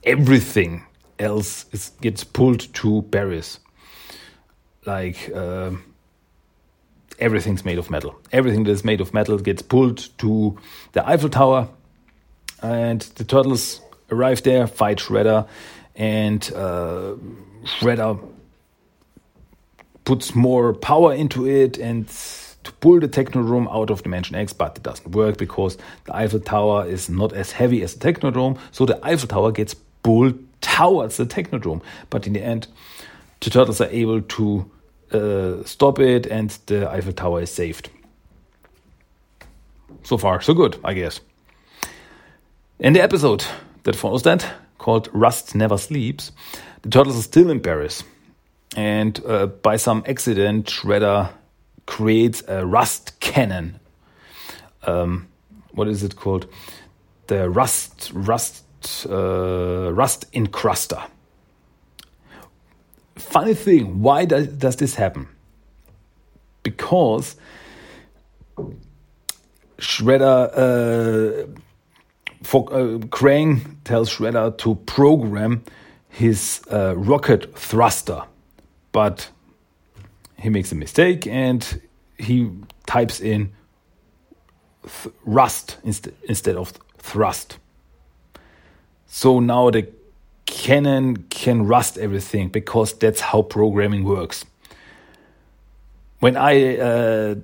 everything 0.05 0.85
else 1.19 1.65
is, 1.73 1.93
gets 2.03 2.23
pulled 2.23 2.71
to 2.75 3.01
Paris 3.11 3.61
like 4.85 5.31
uh, 5.35 5.71
everything's 7.19 7.65
made 7.65 7.79
of 7.79 7.91
metal. 7.91 8.15
Everything 8.33 8.65
that 8.65 8.73
is 8.73 8.85
made 8.85 9.01
of 9.01 9.13
metal 9.15 9.39
gets 9.39 9.63
pulled 9.63 10.09
to 10.19 10.59
the 10.93 11.09
Eiffel 11.09 11.29
Tower, 11.29 11.69
and 12.63 13.01
the 13.01 13.25
turtles 13.25 13.81
arrive 14.11 14.43
there, 14.43 14.67
fight 14.67 14.99
Shredder, 14.99 15.49
and 15.95 16.51
uh, 16.55 17.15
Shredder 17.65 18.19
puts 20.05 20.35
more 20.35 20.73
power 20.73 21.13
into 21.13 21.47
it 21.49 21.79
and 21.79 22.09
to 22.09 22.73
pull 22.81 23.01
the 23.01 23.09
Technodrome 23.09 23.69
out 23.73 23.91
of 23.91 24.03
Dimension 24.03 24.37
X, 24.37 24.53
but 24.53 24.77
it 24.77 24.83
doesn't 24.83 25.13
work 25.13 25.37
because 25.37 25.79
the 26.05 26.17
Eiffel 26.17 26.41
Tower 26.41 26.87
is 26.87 27.09
not 27.09 27.33
as 27.33 27.53
heavy 27.53 27.83
as 27.83 27.95
the 27.95 28.13
Technodrome, 28.13 28.59
so 28.73 28.87
the 28.87 28.99
Eiffel 29.05 29.29
Tower 29.29 29.53
gets 29.53 29.75
pulled 29.75 30.39
towards 30.61 31.17
the 31.17 31.27
Technodrome. 31.27 31.83
But 32.11 32.27
in 32.27 32.33
the 32.33 32.43
end, 32.43 32.67
the 33.41 33.51
turtles 33.51 33.81
are 33.81 33.89
able 33.89 34.23
to 34.23 34.71
uh, 35.17 35.65
stop 35.65 35.99
it, 35.99 36.27
and 36.27 36.51
the 36.67 36.89
Eiffel 36.91 37.13
Tower 37.13 37.43
is 37.43 37.51
saved. 37.51 37.91
So 40.03 40.17
far, 40.17 40.41
so 40.41 40.55
good, 40.55 40.79
I 40.85 40.95
guess. 40.95 41.21
In 42.79 42.93
the 42.93 43.01
episode 43.01 43.45
that 43.85 43.97
follows 43.97 44.23
that, 44.23 44.47
called 44.79 45.09
Rust 45.13 45.55
Never 45.55 45.79
Sleeps, 45.79 46.33
the 46.83 46.91
turtles 46.91 47.19
are 47.19 47.23
still 47.23 47.51
in 47.51 47.61
Paris. 47.61 48.05
And 48.77 49.21
uh, 49.27 49.47
by 49.47 49.77
some 49.77 50.05
accident, 50.07 50.67
Shredder 50.67 51.31
creates 51.87 52.43
a 52.47 52.67
rust 52.67 53.19
cannon. 53.21 53.81
Um, 54.83 55.29
what 55.73 55.89
is 55.89 56.03
it 56.03 56.17
called? 56.17 56.47
The 57.27 57.49
rust, 57.49 58.11
rust, 58.15 58.65
uh, 59.09 59.93
rust 59.93 60.31
encruster 60.33 61.03
funny 63.17 63.55
thing, 63.55 64.01
why 64.01 64.25
does, 64.25 64.49
does 64.49 64.77
this 64.77 64.95
happen? 64.95 65.29
Because 66.63 67.37
Shredder, 69.79 70.51
uh, 70.53 71.47
for, 72.43 72.73
uh, 72.73 72.99
Krang 73.09 73.77
tells 73.85 74.11
Shredder 74.11 74.57
to 74.59 74.75
program 74.87 75.65
his 76.09 76.63
uh, 76.73 76.95
rocket 76.97 77.57
thruster, 77.59 78.23
but 78.93 79.29
he 80.39 80.49
makes 80.49 80.73
a 80.73 80.75
mistake 80.75 81.27
and 81.27 81.81
he 82.19 82.51
types 82.87 83.21
in 83.21 83.53
rust 85.25 85.79
inst 85.85 86.09
instead 86.29 86.57
of 86.57 86.73
thrust. 86.99 87.59
So 89.07 89.41
now 89.41 89.71
the 89.71 89.89
Cannon 90.47 91.17
can 91.29 91.67
rust 91.67 91.99
everything 91.99 92.49
because 92.49 92.93
that's 92.95 93.21
how 93.21 93.43
programming 93.43 94.05
works. 94.05 94.45
When 96.21 96.37
I 96.37 96.79
uh, 96.79 97.35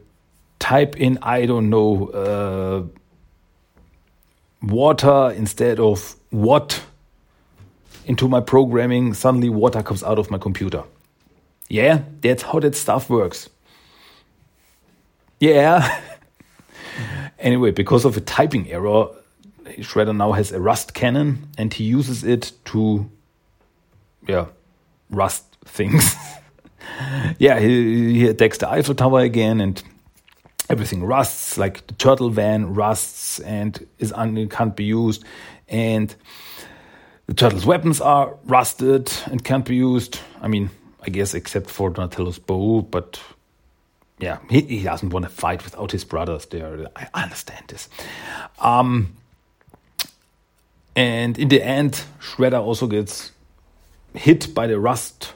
type 0.59 0.97
in, 0.97 1.19
I 1.21 1.47
don't 1.47 1.69
know, 1.69 2.07
uh, 2.09 2.85
water 4.63 5.33
instead 5.37 5.79
of 5.79 6.17
what 6.31 6.83
into 8.07 8.29
my 8.29 8.41
programming, 8.41 9.15
suddenly 9.15 9.49
water 9.49 9.83
comes 9.83 10.03
out 10.03 10.19
of 10.19 10.31
my 10.31 10.39
computer. 10.39 10.85
Yeah, 11.69 12.03
that's 12.21 12.43
how 12.43 12.61
that 12.61 12.75
stuff 12.75 13.09
works. 13.09 13.49
Yeah. 15.41 16.01
anyway, 17.39 17.71
because 17.71 18.05
of 18.05 18.17
a 18.17 18.21
typing 18.21 18.71
error, 18.71 19.09
Shredder 19.65 20.17
now 20.17 20.33
has 20.33 20.53
a 20.53 20.61
rust 20.61 20.95
cannon 20.95 21.49
and 21.59 21.73
he 21.73 21.85
uses 21.85 22.25
it 22.25 22.53
to, 22.67 23.11
yeah, 24.27 24.47
rust 25.11 25.45
things. 25.65 26.15
yeah, 27.39 27.59
he, 27.59 28.15
he 28.15 28.27
attacks 28.29 28.59
the 28.59 28.69
Eiffel 28.69 28.95
Tower 28.95 29.21
again 29.21 29.61
and 29.61 29.83
everything 30.69 31.05
rusts, 31.05 31.59
like 31.59 31.87
the 31.87 31.95
turtle 31.95 32.31
van 32.31 32.75
rusts 32.75 33.41
and 33.41 33.87
is 33.99 34.13
un- 34.13 34.49
can't 34.49 34.77
be 34.77 34.85
used. 34.85 35.25
And 35.69 36.15
the 37.27 37.35
turtle's 37.35 37.67
weapons 37.67 38.01
are 38.01 38.35
rusted 38.45 39.13
and 39.27 39.43
can't 39.43 39.65
be 39.65 39.77
used. 39.77 40.19
I 40.41 40.49
mean, 40.49 40.71
I 41.01 41.11
guess 41.11 41.35
except 41.35 41.71
for 41.71 41.91
Donatello's 41.91 42.39
bow, 42.39 42.83
but 42.83 43.21
yeah, 44.19 44.39
he, 44.49 44.61
he 44.61 44.83
doesn't 44.83 45.11
want 45.11 45.25
to 45.25 45.31
fight 45.31 45.65
without 45.65 45.91
his 45.91 46.05
brothers 46.05 46.47
there. 46.47 46.87
I 46.97 47.09
understand 47.15 47.65
this. 47.69 47.89
Um, 48.61 49.17
and 50.95 51.39
in 51.39 51.49
the 51.49 51.63
end, 51.63 52.05
Shredder 52.21 52.61
also 52.61 52.87
gets 52.87 53.33
hit 54.15 54.55
by 54.55 54.67
the 54.67 54.79
rust 54.79 55.33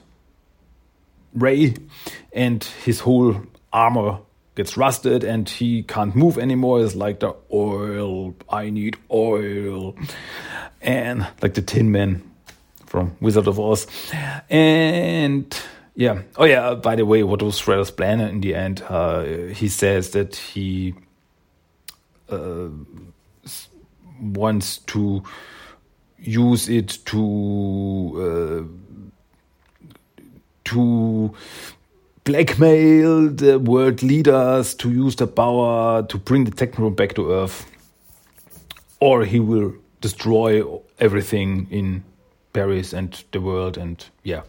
ray, 1.35 1.75
and 2.33 2.63
his 2.85 3.01
whole 3.01 3.43
armor 3.73 4.21
gets 4.55 4.77
rusted, 4.77 5.23
and 5.23 5.49
he 5.49 5.83
can't 5.83 6.17
move 6.17 6.39
anymore. 6.39 6.83
It's 6.83 6.95
like 6.95 7.21
the 7.21 7.35
oil, 7.53 8.35
I 8.49 8.71
need 8.71 8.97
oil. 9.11 9.95
And 10.81 11.27
like 11.43 11.55
the 11.55 11.63
Tin 11.63 11.93
Man 11.93 12.23
from 12.87 13.17
Wizard 13.21 13.49
of 13.49 13.61
Oz. 13.61 13.87
And 14.49 15.55
yeah. 15.95 16.23
Oh, 16.37 16.45
yeah. 16.45 16.75
By 16.75 16.97
the 16.97 17.05
way, 17.05 17.23
what 17.23 17.43
was 17.43 17.61
Shredder's 17.61 17.91
plan 17.91 18.21
in 18.21 18.41
the 18.41 18.55
end? 18.55 18.83
Uh, 18.83 19.23
he 19.55 19.69
says 19.69 20.11
that 20.11 20.37
he 20.37 20.95
uh, 22.29 22.69
wants 24.21 24.79
to 24.79 25.23
use 26.19 26.69
it 26.69 26.99
to 27.07 28.69
uh, 28.69 30.23
to 30.65 31.35
blackmail 32.25 33.29
the 33.29 33.59
world 33.59 34.03
leaders 34.03 34.75
to 34.75 34.91
use 34.91 35.17
the 35.17 35.27
power 35.27 36.03
to 36.03 36.19
bring 36.19 36.45
the 36.45 36.51
Technodrome 36.51 36.97
back 36.97 37.15
to 37.15 37.31
Earth, 37.31 37.67
or 39.01 39.25
he 39.25 39.39
will 39.39 39.73
destroy 40.01 40.63
everything 40.99 41.69
in 41.71 42.03
Paris 42.53 42.93
and 42.93 43.25
the 43.33 43.41
world. 43.41 43.79
And 43.79 44.05
yeah, 44.25 44.43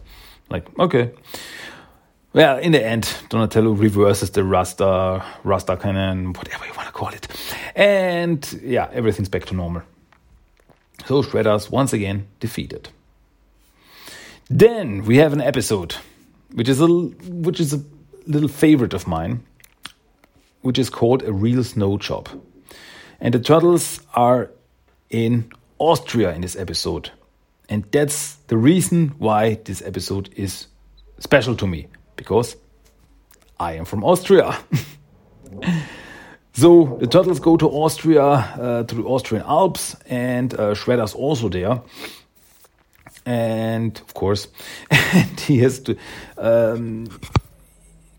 like 0.50 0.66
okay. 0.78 1.12
Well, 2.34 2.58
in 2.58 2.72
the 2.72 2.84
end, 2.84 3.10
Donatello 3.30 3.72
reverses 3.72 4.30
the 4.30 4.44
Rasta, 4.44 5.24
Rasta 5.44 5.78
cannon, 5.78 6.34
whatever 6.34 6.66
you 6.66 6.74
want 6.74 6.86
to 6.86 6.92
call 6.92 7.08
it. 7.08 7.26
And 7.74 8.60
yeah, 8.62 8.90
everything's 8.92 9.30
back 9.30 9.46
to 9.46 9.54
normal. 9.54 9.82
So 11.06 11.22
Shredder's 11.22 11.70
once 11.70 11.94
again 11.94 12.26
defeated. 12.38 12.90
Then 14.50 15.06
we 15.06 15.16
have 15.16 15.32
an 15.32 15.40
episode, 15.40 15.94
which 16.52 16.68
is 16.68 16.82
a 16.82 16.86
which 16.86 17.60
is 17.60 17.72
a 17.72 17.82
little 18.26 18.48
favorite 18.48 18.92
of 18.92 19.06
mine, 19.06 19.42
which 20.60 20.78
is 20.78 20.90
called 20.90 21.22
a 21.22 21.32
real 21.32 21.64
snow 21.64 21.96
job, 21.96 22.28
and 23.20 23.32
the 23.32 23.40
turtles 23.40 24.00
are 24.14 24.50
in 25.08 25.50
Austria 25.78 26.34
in 26.34 26.42
this 26.42 26.56
episode, 26.56 27.10
and 27.68 27.84
that's 27.90 28.34
the 28.48 28.56
reason 28.56 29.14
why 29.18 29.54
this 29.64 29.82
episode 29.82 30.30
is 30.36 30.66
special 31.18 31.54
to 31.56 31.66
me 31.66 31.88
because 32.18 32.56
I 33.58 33.72
am 33.74 33.86
from 33.86 34.04
Austria. 34.04 34.58
so 36.52 36.98
the 37.00 37.06
turtles 37.06 37.40
go 37.40 37.56
to 37.56 37.66
Austria, 37.70 38.24
uh, 38.24 38.82
to 38.82 38.94
the 38.94 39.02
Austrian 39.04 39.44
Alps, 39.44 39.96
and 40.06 40.52
uh, 40.52 40.74
Shredder's 40.74 41.14
also 41.14 41.48
there. 41.48 41.80
And 43.24 43.98
of 43.98 44.12
course, 44.12 44.48
and 44.90 45.40
he 45.48 45.58
has 45.60 45.80
to. 45.80 45.96
Um, 46.36 47.06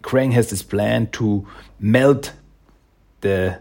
Krang 0.01 0.31
has 0.33 0.49
this 0.49 0.63
plan 0.63 1.07
to 1.11 1.45
melt 1.79 2.33
the 3.21 3.59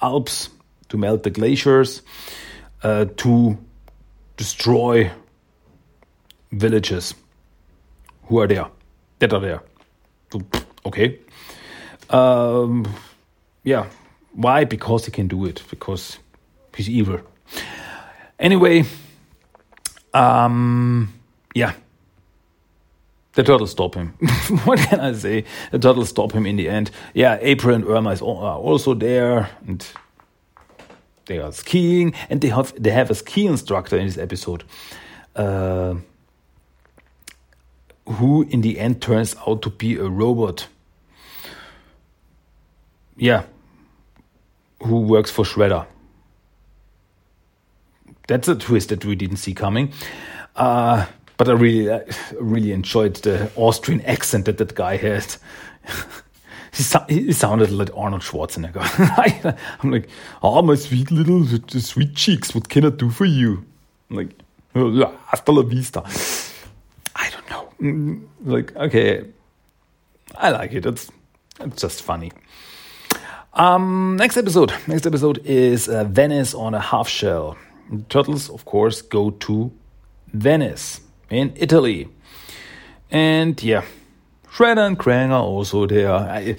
Alps, 0.00 0.48
to 0.88 0.96
melt 0.96 1.22
the 1.22 1.30
glaciers, 1.30 2.02
uh, 2.82 3.06
to 3.16 3.58
destroy 4.36 5.10
villages 6.52 7.14
who 8.32 8.40
are 8.40 8.46
there, 8.46 8.66
that 9.18 9.30
are 9.34 9.40
there. 9.40 9.62
Okay. 10.86 11.18
Um, 12.08 12.90
yeah. 13.62 13.86
Why? 14.32 14.64
Because 14.64 15.04
he 15.04 15.12
can 15.12 15.28
do 15.28 15.44
it. 15.44 15.62
Because 15.68 16.18
he's 16.74 16.88
evil. 16.88 17.20
Anyway, 18.38 18.84
um, 20.14 21.12
yeah. 21.54 21.74
The 23.34 23.42
turtles 23.42 23.72
stop 23.72 23.94
him. 23.94 24.08
what 24.64 24.78
can 24.78 25.00
I 25.00 25.12
say? 25.12 25.44
The 25.70 25.78
turtles 25.78 26.08
stop 26.08 26.32
him 26.32 26.46
in 26.46 26.56
the 26.56 26.70
end. 26.70 26.90
Yeah, 27.12 27.36
April 27.42 27.74
and 27.74 27.84
Irma 27.84 28.12
is 28.12 28.22
are 28.22 28.58
also 28.58 28.94
there, 28.94 29.50
and 29.66 29.86
they 31.26 31.38
are 31.38 31.52
skiing, 31.52 32.14
and 32.30 32.40
they 32.40 32.48
have 32.48 32.72
they 32.82 32.90
have 32.90 33.10
a 33.10 33.14
ski 33.14 33.46
instructor 33.46 33.98
in 33.98 34.06
this 34.06 34.18
episode, 34.18 34.64
uh, 35.36 35.94
who 38.12 38.42
in 38.42 38.60
the 38.60 38.78
end 38.78 39.00
turns 39.02 39.34
out 39.46 39.62
to 39.62 39.70
be 39.70 39.96
a 39.96 40.08
robot. 40.08 40.66
Yeah, 43.16 43.44
who 44.82 45.00
works 45.00 45.30
for 45.30 45.44
Shredder. 45.44 45.86
That's 48.28 48.48
a 48.48 48.54
twist 48.54 48.88
that 48.90 49.04
we 49.04 49.14
didn't 49.14 49.36
see 49.36 49.54
coming. 49.54 49.92
Uh, 50.56 51.06
but 51.36 51.48
I 51.48 51.52
really, 51.52 52.02
really 52.40 52.72
enjoyed 52.72 53.16
the 53.16 53.50
Austrian 53.56 54.00
accent 54.06 54.44
that 54.46 54.58
that 54.58 54.74
guy 54.74 54.96
had. 54.96 55.26
he, 56.72 56.82
so 56.82 57.04
he, 57.08 57.32
sounded 57.32 57.70
like 57.70 57.90
Arnold 57.96 58.22
Schwarzenegger. 58.22 59.56
I'm 59.82 59.90
like, 59.90 60.08
oh, 60.42 60.62
my 60.62 60.74
sweet 60.74 61.10
little 61.10 61.44
sweet 61.68 62.14
cheeks, 62.14 62.54
what 62.54 62.68
can 62.68 62.84
I 62.84 62.90
do 62.90 63.10
for 63.10 63.24
you? 63.24 63.64
I'm 64.10 64.16
like, 64.16 64.38
oh, 64.74 65.18
hasta 65.26 65.52
la 65.52 65.62
vista. 65.62 66.02
I 67.16 67.30
don't 67.30 67.50
know. 67.50 67.71
Mm, 67.71 67.71
like, 68.44 68.74
okay, 68.76 69.24
I 70.36 70.50
like 70.50 70.72
it. 70.72 70.86
It's, 70.86 71.10
it's 71.60 71.82
just 71.82 72.02
funny. 72.02 72.32
Um, 73.54 74.16
next 74.16 74.36
episode. 74.36 74.72
Next 74.86 75.06
episode 75.06 75.38
is 75.44 75.88
uh, 75.88 76.04
Venice 76.04 76.54
on 76.54 76.74
a 76.74 76.80
half 76.80 77.08
shell. 77.08 77.56
The 77.90 78.02
turtles, 78.04 78.48
of 78.48 78.64
course, 78.64 79.02
go 79.02 79.30
to 79.30 79.70
Venice 80.32 81.00
in 81.28 81.52
Italy. 81.56 82.08
And 83.10 83.62
yeah, 83.62 83.84
Shredder 84.50 84.86
and 84.86 84.98
Krang 84.98 85.30
are 85.30 85.42
also 85.42 85.86
there. 85.86 86.12
I, 86.12 86.56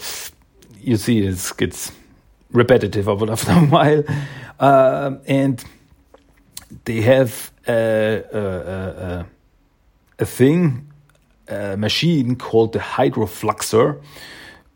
you 0.80 0.98
see, 0.98 1.26
it 1.26 1.54
gets 1.58 1.92
repetitive 2.52 3.08
after 3.08 3.52
a 3.52 3.56
while. 3.66 4.04
Uh, 4.60 5.16
and 5.26 5.64
they 6.86 7.02
have 7.02 7.52
a, 7.68 8.24
a, 8.32 8.40
a, 8.40 9.26
a 10.20 10.26
thing, 10.26 10.93
machine 11.78 12.36
called 12.36 12.74
the 12.74 12.80
hydrofluxer, 12.80 14.02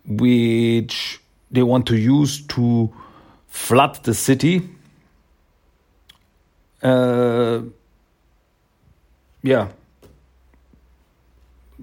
which 0.05 1.19
they 1.51 1.63
want 1.63 1.85
to 1.87 1.95
use 1.95 2.41
to 2.47 2.93
flood 3.47 4.03
the 4.03 4.13
city. 4.13 4.69
Uh, 6.81 7.61
yeah, 9.41 9.67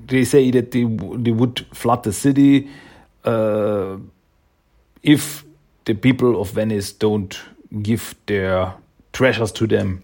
they 0.07 0.25
say 0.25 0.51
that 0.51 0.71
they 0.71 0.85
they 0.85 1.33
would 1.33 1.67
flood 1.73 2.03
the 2.05 2.13
city 2.13 2.69
uh, 3.25 3.97
if 5.03 5.45
the 5.85 5.95
people 5.95 6.41
of 6.41 6.51
Venice 6.51 6.93
don't 6.93 7.39
give 7.83 8.15
their 8.27 8.75
treasures 9.13 9.53
to 9.53 9.67
them. 9.67 10.03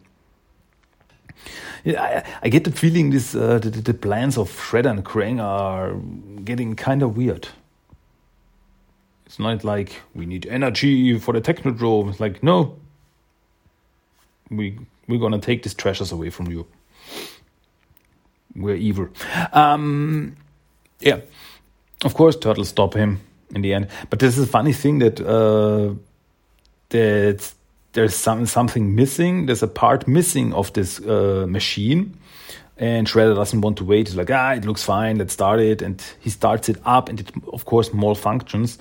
I, 1.86 2.24
I 2.42 2.48
get 2.48 2.64
the 2.64 2.72
feeling 2.72 3.10
this 3.10 3.34
uh, 3.34 3.58
the, 3.58 3.70
the, 3.70 3.94
plans 3.94 4.36
of 4.36 4.50
Shredder 4.50 4.90
and 4.90 5.04
Krang 5.04 5.40
are 5.40 5.94
getting 6.44 6.76
kind 6.76 7.02
of 7.02 7.16
weird. 7.16 7.48
It's 9.26 9.38
not 9.38 9.64
like 9.64 10.00
we 10.14 10.26
need 10.26 10.46
energy 10.46 11.18
for 11.18 11.32
the 11.32 11.40
Technodrome. 11.40 12.10
It's 12.10 12.20
like 12.20 12.42
no, 12.42 12.76
we 14.50 14.78
we're 15.08 15.20
gonna 15.20 15.38
take 15.38 15.62
these 15.62 15.74
treasures 15.74 16.12
away 16.12 16.30
from 16.30 16.50
you 16.50 16.66
we're 18.54 18.76
evil. 18.76 19.08
Um, 19.52 20.36
yeah, 21.00 21.20
of 22.04 22.14
course, 22.14 22.36
turtles 22.36 22.68
stop 22.68 22.94
him 22.94 23.20
in 23.54 23.62
the 23.62 23.74
end. 23.74 23.88
But 24.08 24.18
this 24.18 24.36
is 24.36 24.44
a 24.44 24.46
funny 24.46 24.72
thing 24.72 24.98
that 24.98 25.20
uh, 25.20 25.94
that 26.90 27.52
there's 27.92 28.14
some 28.14 28.46
something 28.46 28.94
missing. 28.94 29.46
There's 29.46 29.62
a 29.62 29.68
part 29.68 30.06
missing 30.06 30.52
of 30.52 30.72
this 30.72 31.00
uh, 31.00 31.46
machine. 31.48 32.16
And 32.76 33.06
Shredder 33.06 33.34
doesn't 33.34 33.60
want 33.60 33.76
to 33.78 33.84
wait. 33.84 34.08
He's 34.08 34.16
like, 34.16 34.30
ah, 34.30 34.52
it 34.52 34.64
looks 34.64 34.82
fine. 34.82 35.18
Let's 35.18 35.34
start 35.34 35.60
it. 35.60 35.82
And 35.82 36.02
he 36.20 36.30
starts 36.30 36.68
it 36.70 36.78
up, 36.86 37.10
and 37.10 37.20
it, 37.20 37.30
of 37.52 37.66
course, 37.66 37.90
malfunctions, 37.90 38.78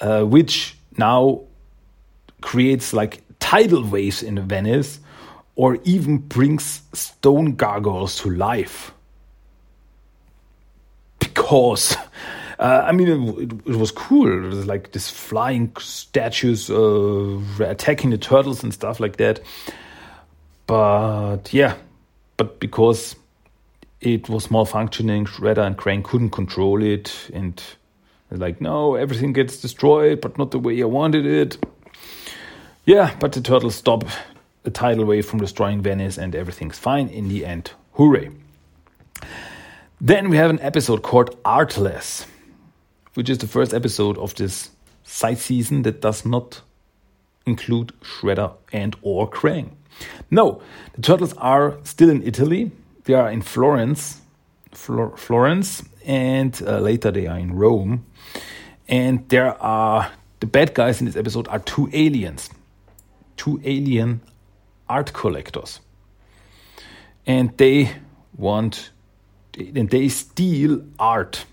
uh, 0.00 0.22
which 0.24 0.74
now 0.96 1.42
creates 2.40 2.94
like 2.94 3.22
tidal 3.38 3.84
waves 3.84 4.22
in 4.22 4.40
Venice, 4.48 5.00
or 5.54 5.78
even 5.84 6.18
brings 6.18 6.80
stone 6.94 7.56
gargoyles 7.56 8.18
to 8.20 8.30
life 8.30 8.92
because 11.18 11.96
uh, 12.58 12.84
I 12.86 12.92
mean, 12.92 13.08
it, 13.08 13.52
it, 13.66 13.76
was 13.76 13.90
cool. 13.90 14.44
It 14.44 14.48
was 14.48 14.66
like 14.66 14.92
this 14.92 15.10
flying 15.10 15.72
statues 15.78 16.70
uh, 16.70 17.40
attacking 17.60 18.10
the 18.10 18.18
turtles 18.18 18.62
and 18.62 18.72
stuff 18.72 18.98
like 18.98 19.16
that. 19.16 19.40
But 20.66 21.52
yeah, 21.52 21.76
but 22.36 22.58
because 22.60 23.14
it 24.00 24.28
was 24.28 24.48
malfunctioning, 24.48 25.26
Shredder 25.26 25.66
and 25.66 25.76
Krang 25.76 26.02
couldn't 26.02 26.30
control 26.30 26.82
it, 26.82 27.30
and 27.32 27.62
like, 28.30 28.60
no, 28.60 28.94
everything 28.94 29.32
gets 29.32 29.60
destroyed, 29.60 30.20
but 30.20 30.38
not 30.38 30.50
the 30.50 30.58
way 30.58 30.80
I 30.82 30.86
wanted 30.86 31.26
it. 31.26 31.58
Yeah, 32.84 33.14
but 33.18 33.32
the 33.32 33.40
turtles 33.40 33.74
stop 33.74 34.04
the 34.62 34.70
tidal 34.70 35.04
wave 35.04 35.26
from 35.26 35.40
destroying 35.40 35.82
Venice, 35.82 36.18
and 36.18 36.34
everything's 36.34 36.78
fine 36.78 37.08
in 37.08 37.28
the 37.28 37.44
end. 37.44 37.72
Hooray! 37.92 38.30
Then 40.00 40.28
we 40.28 40.36
have 40.36 40.50
an 40.50 40.60
episode 40.60 41.02
called 41.02 41.36
Artless, 41.44 42.26
which 43.16 43.30
is 43.30 43.38
the 43.38 43.46
first 43.46 43.72
episode 43.72 44.18
of 44.18 44.34
this 44.34 44.70
side 45.02 45.38
season 45.38 45.82
that 45.82 46.00
does 46.00 46.24
not 46.26 46.60
include 47.46 47.92
Shredder 48.02 48.52
and 48.72 48.96
or 49.02 49.30
Krang. 49.30 49.70
No, 50.30 50.60
the 50.94 51.02
turtles 51.02 51.32
are 51.38 51.78
still 51.84 52.10
in 52.10 52.22
Italy. 52.22 52.72
They 53.04 53.14
are 53.14 53.30
in 53.30 53.40
Florence, 53.40 54.20
Flor 54.72 55.16
Florence, 55.16 55.82
and 56.04 56.60
uh, 56.66 56.80
later 56.80 57.10
they 57.10 57.26
are 57.26 57.38
in 57.38 57.54
Rome. 57.54 58.04
And 58.88 59.28
there 59.28 59.60
are 59.62 60.10
the 60.40 60.46
bad 60.46 60.74
guys 60.74 61.00
in 61.00 61.06
this 61.06 61.16
episode 61.16 61.48
are 61.48 61.60
two 61.60 61.88
aliens, 61.92 62.50
two 63.36 63.60
alien 63.64 64.20
art 64.88 65.12
collectors, 65.12 65.80
and 67.26 67.56
they 67.56 67.90
want 68.36 68.90
and 69.58 69.88
they 69.88 70.08
steal 70.08 70.84
art. 70.98 71.46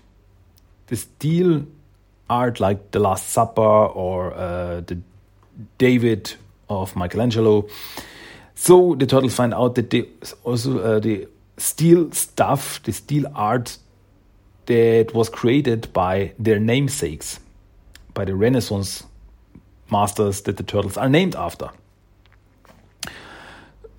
They 0.86 0.96
steal 0.96 1.66
art 2.28 2.60
like 2.60 2.90
the 2.90 2.98
Last 2.98 3.28
Supper 3.28 3.60
or 3.60 4.34
uh, 4.34 4.80
the 4.80 4.98
David 5.78 6.34
of 6.68 6.96
Michelangelo. 6.96 7.66
So 8.54 8.94
the 8.94 9.06
turtles 9.06 9.34
find 9.34 9.54
out 9.54 9.74
that 9.74 9.90
they 9.90 10.08
also 10.44 10.78
uh, 10.78 11.00
they 11.00 11.26
steal 11.56 12.12
stuff, 12.12 12.82
the 12.82 12.92
steel 12.92 13.26
art 13.34 13.78
that 14.66 15.14
was 15.14 15.28
created 15.28 15.92
by 15.92 16.32
their 16.38 16.58
namesakes, 16.58 17.40
by 18.14 18.24
the 18.24 18.34
Renaissance 18.34 19.04
masters 19.90 20.42
that 20.42 20.56
the 20.56 20.62
turtles 20.62 20.96
are 20.96 21.08
named 21.08 21.34
after. 21.34 21.70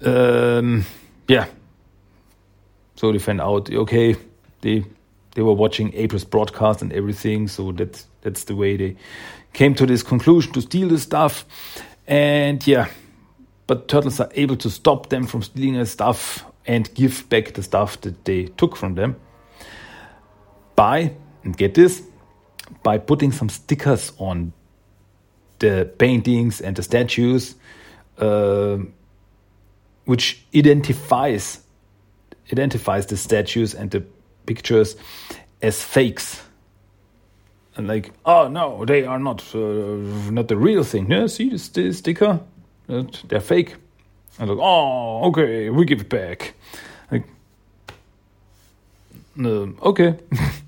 Um, 0.01 0.85
yeah, 1.27 1.47
so 2.95 3.11
they 3.11 3.19
find 3.19 3.41
out, 3.41 3.71
okay, 3.71 4.15
they 4.61 4.83
they 5.35 5.43
were 5.43 5.53
watching 5.53 5.93
April's 5.93 6.25
broadcast 6.25 6.81
and 6.81 6.91
everything. 6.91 7.47
So 7.47 7.71
that's 7.71 8.07
that's 8.21 8.45
the 8.45 8.55
way 8.55 8.75
they 8.77 8.95
came 9.53 9.75
to 9.75 9.85
this 9.85 10.03
conclusion 10.03 10.51
to 10.53 10.61
steal 10.61 10.89
the 10.89 10.97
stuff. 10.97 11.45
And 12.07 12.65
yeah, 12.65 12.87
but 13.67 13.87
turtles 13.87 14.19
are 14.19 14.31
able 14.35 14.57
to 14.57 14.69
stop 14.69 15.09
them 15.09 15.27
from 15.27 15.43
stealing 15.43 15.75
the 15.75 15.85
stuff 15.85 16.43
and 16.65 16.91
give 16.95 17.29
back 17.29 17.53
the 17.53 17.63
stuff 17.63 18.01
that 18.01 18.25
they 18.25 18.45
took 18.45 18.75
from 18.75 18.95
them. 18.95 19.15
by, 20.75 21.15
and 21.43 21.55
get 21.57 21.73
this, 21.73 22.03
by 22.83 22.97
putting 22.97 23.31
some 23.31 23.49
stickers 23.49 24.11
on 24.17 24.53
the 25.59 25.91
paintings 25.97 26.61
and 26.61 26.75
the 26.75 26.83
statues, 26.83 27.55
uh, 28.17 28.77
which 30.05 30.45
identifies 30.55 31.61
identifies 32.51 33.07
the 33.07 33.17
statues 33.17 33.73
and 33.73 33.89
the 33.89 34.05
pictures 34.45 34.95
as 35.61 35.81
fakes. 35.81 36.41
And 37.75 37.87
like, 37.87 38.11
oh 38.25 38.47
no, 38.47 38.85
they 38.85 39.05
are 39.05 39.19
not 39.19 39.43
uh, 39.53 39.59
not 40.31 40.47
the 40.47 40.55
real 40.55 40.83
thing. 40.83 41.11
Yeah, 41.11 41.27
see 41.27 41.49
this, 41.49 41.67
this 41.69 41.97
sticker, 41.97 42.39
they're 42.87 43.41
fake. 43.41 43.75
And 44.39 44.49
like, 44.49 44.59
oh, 44.61 45.27
okay, 45.29 45.69
we 45.69 45.85
give 45.85 46.01
it 46.01 46.09
back. 46.09 46.53
Like, 47.11 47.25
uh, 49.39 49.67
okay, 49.89 50.17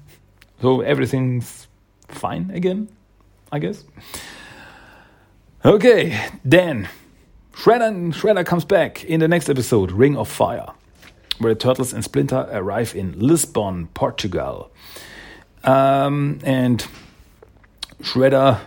so 0.61 0.81
everything's 0.81 1.67
fine 2.07 2.51
again, 2.51 2.89
I 3.51 3.59
guess. 3.59 3.83
Okay, 5.63 6.29
then 6.45 6.87
Shredder, 7.53 8.13
Shredder 8.13 8.45
comes 8.45 8.63
back 8.63 9.03
in 9.03 9.19
the 9.19 9.27
next 9.27 9.49
episode, 9.49 9.91
Ring 9.91 10.15
of 10.15 10.29
Fire, 10.29 10.67
where 11.39 11.53
the 11.53 11.59
Turtles 11.59 11.93
and 11.93 12.03
Splinter 12.03 12.47
arrive 12.51 12.95
in 12.95 13.19
Lisbon, 13.19 13.87
Portugal. 13.93 14.71
Um, 15.63 16.39
and 16.43 16.85
Shredder 18.01 18.59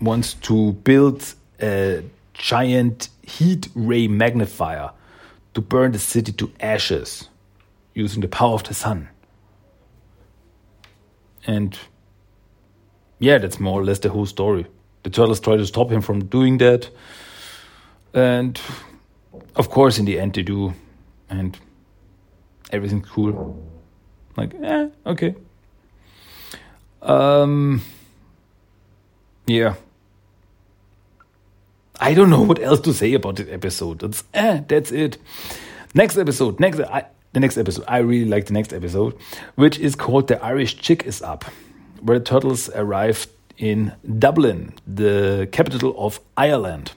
wants 0.00 0.34
to 0.34 0.72
build 0.72 1.34
a 1.60 2.02
giant 2.34 3.08
heat 3.22 3.68
ray 3.74 4.08
magnifier 4.08 4.90
to 5.54 5.60
burn 5.60 5.92
the 5.92 5.98
city 5.98 6.32
to 6.32 6.52
ashes 6.60 7.28
using 7.94 8.20
the 8.20 8.28
power 8.28 8.54
of 8.54 8.64
the 8.64 8.74
sun. 8.74 9.08
And 11.46 11.76
yeah, 13.18 13.38
that's 13.38 13.58
more 13.58 13.80
or 13.80 13.84
less 13.84 13.98
the 13.98 14.10
whole 14.10 14.26
story. 14.26 14.66
The 15.02 15.10
turtles 15.10 15.40
try 15.40 15.56
to 15.56 15.66
stop 15.66 15.90
him 15.90 16.02
from 16.02 16.26
doing 16.26 16.58
that. 16.58 16.90
And 18.14 18.60
of 19.56 19.70
course, 19.70 19.98
in 19.98 20.04
the 20.04 20.20
end, 20.20 20.34
they 20.34 20.42
do. 20.42 20.74
And 21.30 21.58
everything's 22.70 23.08
cool. 23.08 23.62
Like, 24.36 24.54
eh, 24.62 24.88
okay. 25.06 25.34
Um, 27.02 27.82
yeah. 29.46 29.74
I 32.00 32.14
don't 32.14 32.30
know 32.30 32.42
what 32.42 32.60
else 32.60 32.80
to 32.80 32.92
say 32.92 33.14
about 33.14 33.36
this 33.36 33.48
episode. 33.50 34.00
That's 34.00 34.24
eh, 34.34 34.60
that's 34.68 34.92
it. 34.92 35.18
Next 35.94 36.16
episode, 36.16 36.60
next 36.60 36.80
I, 36.80 37.06
the 37.32 37.40
next 37.40 37.58
episode. 37.58 37.84
I 37.88 37.98
really 37.98 38.28
like 38.28 38.46
the 38.46 38.52
next 38.52 38.72
episode, 38.72 39.16
which 39.56 39.78
is 39.78 39.96
called 39.96 40.28
"The 40.28 40.42
Irish 40.44 40.74
Jig 40.74 41.04
is 41.04 41.22
Up," 41.22 41.44
where 42.00 42.18
the 42.18 42.24
turtles 42.24 42.70
arrive 42.74 43.26
in 43.56 43.92
Dublin, 44.18 44.74
the 44.86 45.48
capital 45.50 45.94
of 45.98 46.20
Ireland. 46.36 46.92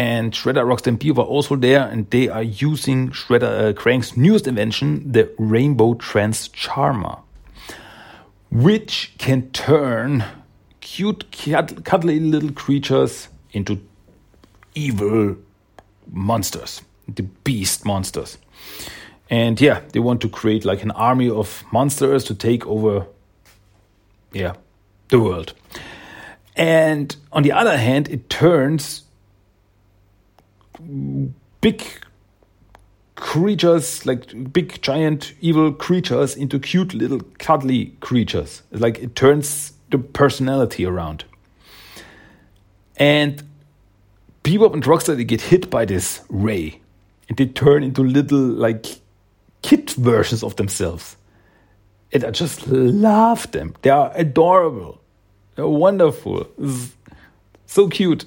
And 0.00 0.32
Shredder, 0.32 0.86
and 0.86 0.98
Bebop 0.98 1.18
are 1.18 1.26
also 1.26 1.56
there, 1.56 1.86
and 1.86 2.08
they 2.08 2.26
are 2.26 2.42
using 2.42 3.10
Shredder 3.10 3.68
uh, 3.68 3.72
Krang's 3.74 4.16
newest 4.16 4.46
invention, 4.46 5.12
the 5.12 5.30
Rainbow 5.36 5.92
Trance 5.92 6.48
Charmer, 6.48 7.18
which 8.50 9.12
can 9.18 9.50
turn 9.50 10.24
cute, 10.80 11.30
cuddly 11.84 12.18
little 12.18 12.50
creatures 12.52 13.28
into 13.52 13.78
evil 14.74 15.36
monsters, 16.10 16.80
the 17.06 17.24
beast 17.44 17.84
monsters. 17.84 18.38
And 19.28 19.60
yeah, 19.60 19.82
they 19.92 20.00
want 20.00 20.22
to 20.22 20.30
create 20.30 20.64
like 20.64 20.82
an 20.82 20.92
army 20.92 21.28
of 21.28 21.62
monsters 21.72 22.24
to 22.24 22.34
take 22.34 22.66
over, 22.66 23.04
yeah, 24.32 24.54
the 25.08 25.20
world. 25.20 25.52
And 26.56 27.14
on 27.32 27.42
the 27.42 27.52
other 27.52 27.76
hand, 27.76 28.08
it 28.08 28.30
turns 28.30 29.02
big 31.60 31.82
creatures, 33.16 34.06
like 34.06 34.52
big 34.52 34.80
giant 34.82 35.34
evil 35.40 35.72
creatures, 35.72 36.34
into 36.36 36.58
cute 36.58 36.94
little 36.94 37.20
cuddly 37.38 37.96
creatures. 38.00 38.62
It's 38.72 38.80
Like 38.80 38.98
it 38.98 39.14
turns 39.14 39.72
the 39.90 39.98
personality 39.98 40.86
around. 40.86 41.24
And 42.96 43.42
Bebop 44.42 44.72
and 44.72 44.82
Rocksteady 44.82 45.26
get 45.26 45.40
hit 45.42 45.70
by 45.70 45.84
this 45.84 46.20
ray, 46.28 46.80
and 47.28 47.36
they 47.36 47.46
turn 47.46 47.82
into 47.82 48.02
little 48.02 48.38
like 48.38 48.86
kid 49.62 49.90
versions 49.90 50.42
of 50.42 50.56
themselves. 50.56 51.16
And 52.12 52.24
I 52.24 52.30
just 52.30 52.66
love 52.66 53.50
them. 53.52 53.74
They 53.82 53.90
are 53.90 54.10
adorable. 54.14 55.00
They're 55.54 55.68
wonderful. 55.68 56.48
So 57.66 57.88
cute. 57.88 58.24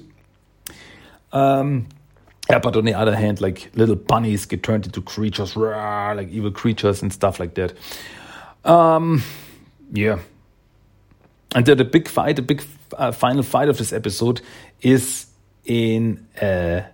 Um, 1.32 1.88
yeah, 2.54 2.60
but 2.60 2.76
on 2.76 2.84
the 2.84 2.94
other 2.94 3.16
hand, 3.16 3.40
like 3.40 3.68
little 3.74 3.96
bunnies 3.96 4.46
get 4.46 4.62
turned 4.62 4.86
into 4.86 5.02
creatures, 5.02 5.56
like 5.56 6.28
evil 6.30 6.52
creatures 6.52 7.02
and 7.02 7.12
stuff 7.12 7.40
like 7.40 7.54
that. 7.54 7.72
Um, 8.64 9.24
yeah. 9.92 10.20
And 11.52 11.66
then 11.66 11.78
the 11.78 11.84
big 11.84 12.06
fight, 12.06 12.36
the 12.36 12.42
big 12.42 12.62
uh, 12.96 13.10
final 13.10 13.42
fight 13.42 13.68
of 13.68 13.78
this 13.78 13.92
episode 13.92 14.40
is 14.82 15.26
in 15.64 16.24
a, 16.40 16.84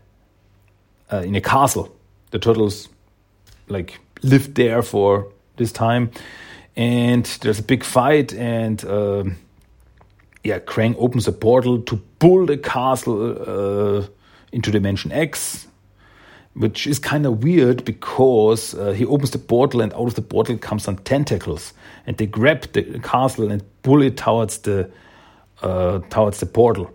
uh, 1.13 1.19
in 1.19 1.37
a 1.37 1.43
castle. 1.43 1.95
The 2.31 2.39
turtles 2.39 2.89
like 3.69 4.01
lived 4.23 4.55
there 4.55 4.81
for 4.81 5.31
this 5.57 5.73
time, 5.73 6.11
and 6.75 7.27
there's 7.43 7.59
a 7.59 7.63
big 7.63 7.85
fight, 7.85 8.33
and 8.33 8.83
uh, 8.87 9.25
yeah, 10.43 10.59
Krang 10.61 10.95
opens 10.99 11.29
a 11.29 11.33
portal 11.33 11.83
to 11.83 11.97
pull 12.19 12.47
the 12.47 12.57
castle 12.57 14.01
uh, 14.01 14.07
into 14.53 14.71
Dimension 14.71 15.13
X, 15.13 15.67
which 16.55 16.87
is 16.87 16.99
kind 16.99 17.27
of 17.27 17.43
weird 17.43 17.85
because 17.85 18.75
uh, 18.75 18.93
he 18.93 19.05
opens 19.05 19.31
the 19.31 19.39
portal 19.39 19.81
and 19.81 19.93
out 19.95 20.09
of 20.09 20.15
the 20.15 20.23
portal 20.23 20.59
comes 20.59 20.83
some 20.85 20.97
tentacles 20.99 21.73
and 22.07 22.17
they 22.17 22.27
grab 22.27 22.63
the 22.73 22.99
castle 23.01 23.51
and 23.51 23.63
pull 23.83 24.03
it 24.03 24.17
towards 24.17 24.59
the 24.59 24.91
uh, 25.63 26.01
towards 26.11 26.41
the 26.41 26.47
portal, 26.47 26.91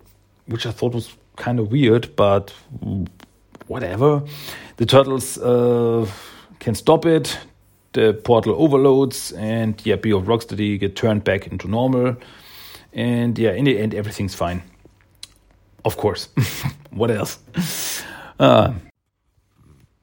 which 0.47 0.65
I 0.65 0.71
thought 0.71 0.93
was 0.93 1.15
kind 1.35 1.59
of 1.59 1.71
weird, 1.71 2.15
but 2.15 2.53
whatever. 3.67 4.23
The 4.77 4.85
turtles 4.85 5.37
uh, 5.37 6.09
can 6.59 6.75
stop 6.75 7.05
it. 7.05 7.37
The 7.93 8.13
portal 8.13 8.55
overloads, 8.57 9.31
and 9.33 9.79
yeah, 9.85 9.95
Bebop 9.95 10.25
Rocksteady 10.25 10.77
get 10.77 10.97
turned 10.97 11.23
back 11.23 11.47
into 11.47 11.69
normal, 11.69 12.17
and 12.91 13.39
yeah, 13.39 13.53
in 13.53 13.63
the 13.63 13.79
end, 13.79 13.93
everything's 13.93 14.35
fine. 14.35 14.63
Of 15.85 15.97
course. 15.97 16.29
what 16.89 17.11
else? 17.11 17.39
Uh, 18.39 18.73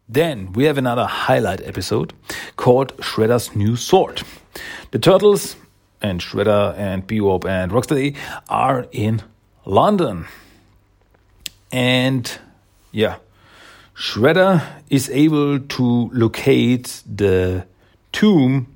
then 0.08 0.52
we 0.52 0.64
have 0.64 0.78
another 0.78 1.06
highlight 1.06 1.60
episode 1.66 2.12
called 2.56 2.96
Shredder's 2.98 3.56
New 3.56 3.74
Sword. 3.76 4.22
The 4.92 4.98
Turtles 4.98 5.56
and 6.00 6.20
Shredder 6.20 6.74
and 6.76 7.06
Bebop 7.06 7.44
and 7.44 7.72
Rocksteady 7.72 8.16
are 8.48 8.86
in 8.92 9.22
London. 9.64 10.26
And 11.72 12.30
yeah, 12.92 13.16
Shredder 13.96 14.62
is 14.88 15.10
able 15.10 15.58
to 15.58 16.10
locate 16.12 17.02
the 17.06 17.66
tomb 18.12 18.68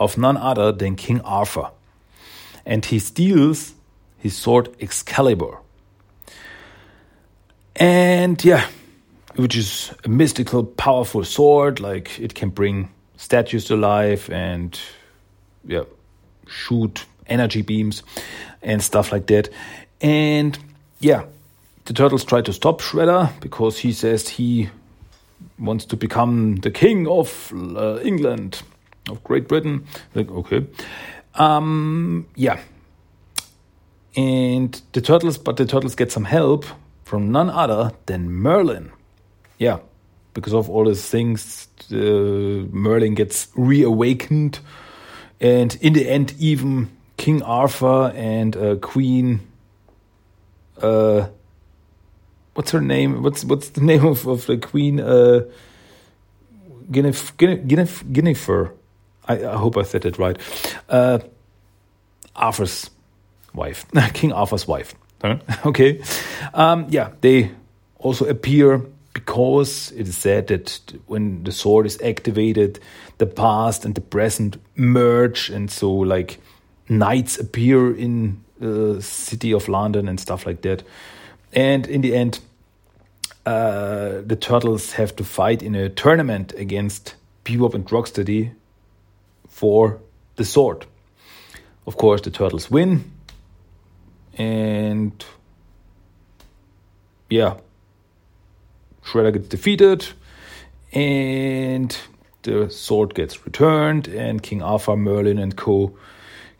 of 0.00 0.16
none 0.16 0.36
other 0.36 0.72
than 0.72 0.96
King 0.96 1.20
Arthur. 1.20 1.70
And 2.64 2.84
he 2.84 2.98
steals 2.98 3.74
his 4.18 4.36
sword 4.36 4.68
Excalibur. 4.80 5.58
And 7.76 8.42
yeah, 8.44 8.66
which 9.36 9.56
is 9.56 9.92
a 10.04 10.08
mystical, 10.08 10.64
powerful 10.64 11.24
sword. 11.24 11.80
Like 11.80 12.18
it 12.18 12.34
can 12.34 12.50
bring 12.50 12.90
statues 13.16 13.66
to 13.66 13.76
life 13.76 14.30
and 14.30 14.78
yeah, 15.64 15.84
shoot 16.48 17.04
energy 17.26 17.62
beams 17.62 18.02
and 18.62 18.82
stuff 18.82 19.12
like 19.12 19.26
that. 19.26 19.48
And 20.00 20.58
yeah, 21.00 21.24
the 21.84 21.92
turtles 21.92 22.24
try 22.24 22.40
to 22.42 22.52
stop 22.52 22.80
Shredder 22.80 23.38
because 23.40 23.78
he 23.78 23.92
says 23.92 24.28
he 24.28 24.70
wants 25.58 25.84
to 25.86 25.96
become 25.96 26.56
the 26.56 26.70
king 26.70 27.06
of 27.06 27.52
uh, 27.54 27.98
England, 28.00 28.62
of 29.08 29.22
Great 29.24 29.48
Britain. 29.48 29.86
Like, 30.14 30.30
okay. 30.30 30.66
Um, 31.34 32.26
yeah. 32.34 32.60
And 34.16 34.80
the 34.92 35.02
turtles, 35.02 35.36
but 35.36 35.58
the 35.58 35.66
turtles 35.66 35.94
get 35.94 36.10
some 36.10 36.24
help 36.24 36.64
from 37.06 37.30
none 37.30 37.48
other 37.48 37.92
than 38.06 38.28
Merlin. 38.28 38.90
Yeah, 39.58 39.78
because 40.34 40.52
of 40.52 40.68
all 40.68 40.86
these 40.86 41.08
things, 41.08 41.68
uh, 41.92 41.94
Merlin 41.94 43.14
gets 43.14 43.46
reawakened, 43.54 44.58
and 45.40 45.78
in 45.80 45.92
the 45.92 46.10
end, 46.10 46.34
even 46.40 46.90
King 47.16 47.42
Arthur 47.42 48.12
and 48.14 48.56
uh, 48.56 48.74
Queen. 48.76 49.46
Uh, 50.82 51.28
what's 52.54 52.72
her 52.72 52.80
name? 52.80 53.22
What's 53.22 53.44
what's 53.44 53.68
the 53.68 53.80
name 53.92 54.04
of, 54.04 54.26
of 54.26 54.46
the 54.46 54.58
Queen? 54.58 54.98
Uh, 54.98 55.42
Guinevere. 56.90 58.72
I, 59.28 59.44
I 59.44 59.56
hope 59.56 59.76
I 59.76 59.82
said 59.82 60.04
it 60.04 60.18
right. 60.18 60.38
Uh, 60.88 61.20
Arthur's 62.34 62.90
wife, 63.54 63.86
King 64.12 64.32
Arthur's 64.32 64.66
wife. 64.66 64.94
Okay, 65.64 66.02
um, 66.54 66.86
yeah, 66.88 67.10
they 67.20 67.50
also 67.98 68.26
appear 68.26 68.82
because 69.12 69.92
it 69.92 70.06
is 70.06 70.16
said 70.16 70.46
that 70.48 70.80
when 71.06 71.42
the 71.44 71.52
sword 71.52 71.86
is 71.86 72.00
activated, 72.02 72.78
the 73.18 73.26
past 73.26 73.84
and 73.84 73.94
the 73.94 74.00
present 74.00 74.58
merge, 74.76 75.50
and 75.50 75.70
so 75.70 75.90
like 75.90 76.38
knights 76.88 77.38
appear 77.38 77.96
in 77.96 78.44
the 78.60 79.00
city 79.02 79.52
of 79.52 79.68
London 79.68 80.08
and 80.08 80.20
stuff 80.20 80.46
like 80.46 80.62
that. 80.62 80.82
And 81.52 81.86
in 81.86 82.02
the 82.02 82.14
end, 82.14 82.40
uh, 83.46 84.22
the 84.26 84.36
turtles 84.36 84.92
have 84.92 85.14
to 85.16 85.24
fight 85.24 85.62
in 85.62 85.74
a 85.74 85.88
tournament 85.88 86.52
against 86.56 87.14
Bebop 87.44 87.74
and 87.74 87.86
Rocksteady 87.86 88.52
for 89.48 89.98
the 90.36 90.44
sword. 90.44 90.86
Of 91.86 91.96
course, 91.96 92.20
the 92.20 92.30
turtles 92.30 92.70
win, 92.70 93.10
and 94.36 95.24
yeah, 97.28 97.56
Shredder 99.04 99.32
gets 99.32 99.48
defeated, 99.48 100.06
and 100.92 101.96
the 102.42 102.70
sword 102.70 103.14
gets 103.14 103.44
returned, 103.44 104.08
and 104.08 104.42
King 104.42 104.62
Arthur, 104.62 104.96
Merlin, 104.96 105.38
and 105.38 105.56
co 105.56 105.96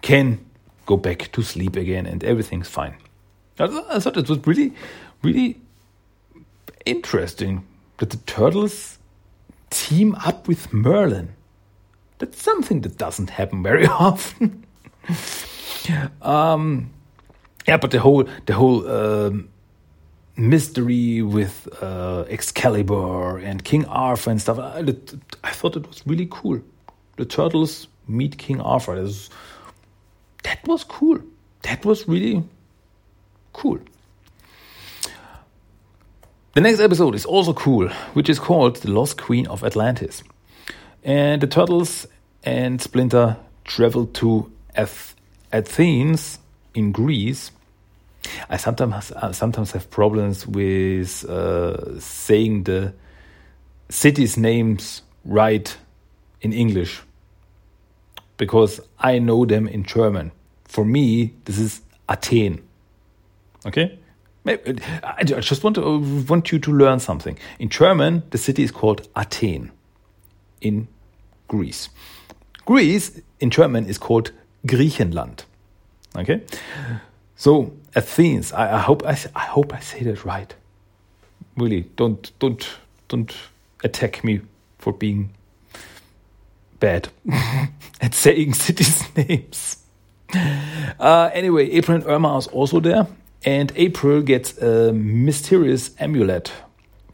can 0.02 0.44
go 0.86 0.96
back 0.96 1.30
to 1.32 1.42
sleep 1.42 1.76
again, 1.76 2.06
and 2.06 2.22
everything's 2.24 2.68
fine. 2.68 2.96
I 3.58 4.00
thought 4.00 4.16
it 4.16 4.28
was 4.28 4.46
really, 4.46 4.72
really 5.22 5.60
interesting 6.84 7.66
that 7.98 8.10
the 8.10 8.18
turtles 8.18 8.98
team 9.70 10.14
up 10.24 10.46
with 10.46 10.72
Merlin. 10.72 11.34
That's 12.18 12.40
something 12.40 12.82
that 12.82 12.98
doesn't 12.98 13.30
happen 13.30 13.62
very 13.62 13.86
often. 14.08 14.64
um, 16.22 16.90
yeah, 17.66 17.76
but 17.76 17.90
the 17.90 18.00
whole 18.00 18.28
the 18.46 18.54
whole 18.54 18.88
um, 18.88 19.48
mystery 20.36 21.22
with 21.22 21.68
uh, 21.82 22.24
Excalibur 22.28 23.38
and 23.38 23.64
King 23.64 23.84
Arthur 23.86 24.30
and 24.30 24.40
stuff. 24.40 24.58
I, 24.58 24.84
I, 25.42 25.50
thought 25.50 25.76
it 25.76 25.86
was 25.86 26.06
really 26.06 26.28
cool. 26.30 26.60
The 27.16 27.24
turtles 27.24 27.88
meet 28.06 28.36
King 28.36 28.60
Arthur. 28.60 28.94
That 28.94 29.02
was, 29.02 29.30
that 30.42 30.66
was 30.66 30.84
cool. 30.84 31.20
That 31.62 31.84
was 31.84 32.06
really 32.06 32.44
cool. 33.52 33.78
The 36.54 36.60
next 36.60 36.80
episode 36.80 37.14
is 37.14 37.26
also 37.26 37.52
cool, 37.52 37.88
which 38.14 38.28
is 38.28 38.38
called 38.38 38.76
The 38.76 38.90
Lost 38.90 39.18
Queen 39.18 39.46
of 39.46 39.64
Atlantis. 39.64 40.22
And 41.02 41.40
the 41.40 41.46
turtles 41.46 42.06
and 42.44 42.80
Splinter 42.80 43.36
travel 43.64 44.06
to 44.06 44.50
Ath- 44.74 45.14
Athens 45.52 46.38
in 46.74 46.92
Greece 46.92 47.50
I 48.48 48.56
sometimes 48.56 49.12
I 49.12 49.28
uh, 49.28 49.32
sometimes 49.32 49.72
have 49.72 49.90
problems 49.90 50.46
with 50.46 51.24
uh, 51.28 51.98
saying 52.00 52.64
the 52.64 52.94
cities' 53.88 54.36
names 54.36 55.02
right 55.24 55.76
in 56.40 56.52
English 56.52 57.02
because 58.36 58.80
I 58.98 59.18
know 59.18 59.44
them 59.46 59.66
in 59.66 59.84
German. 59.84 60.32
For 60.64 60.84
me, 60.84 61.32
this 61.44 61.58
is 61.58 61.80
Athen. 62.08 62.62
Okay, 63.64 63.98
uh, 64.46 64.56
I 65.02 65.24
just 65.24 65.64
want 65.64 65.76
to 65.76 65.84
uh, 65.84 65.98
want 66.28 66.52
you 66.52 66.58
to 66.58 66.72
learn 66.72 67.00
something. 67.00 67.38
In 67.58 67.68
German, 67.68 68.22
the 68.30 68.38
city 68.38 68.62
is 68.62 68.70
called 68.70 69.08
Athen. 69.16 69.70
In 70.60 70.88
Greece, 71.48 71.88
Greece 72.64 73.20
in 73.40 73.50
German 73.50 73.86
is 73.86 73.98
called 73.98 74.32
Griechenland. 74.66 75.44
Okay, 76.16 76.42
so 77.36 77.72
Athens. 77.96 78.52
I, 78.52 78.76
I 78.76 78.78
hope 78.78 79.04
I, 79.04 79.18
I 79.34 79.46
hope 79.46 79.72
I 79.72 79.80
say 79.80 80.04
that 80.04 80.24
right. 80.24 80.54
Really, 81.56 81.82
don't 81.96 82.30
don't 82.38 82.68
don't 83.08 83.34
attack 83.82 84.22
me 84.22 84.42
for 84.78 84.92
being 84.92 85.30
bad 86.78 87.08
at 88.00 88.14
saying 88.14 88.54
cities' 88.66 89.02
names. 89.16 89.78
Uh, 91.00 91.30
anyway, 91.32 91.70
April 91.70 91.96
and 91.96 92.06
Irma 92.06 92.28
are 92.28 92.42
also 92.52 92.80
there, 92.80 93.06
and 93.44 93.72
April 93.76 94.20
gets 94.20 94.58
a 94.58 94.92
mysterious 94.92 95.90
amulet 95.98 96.52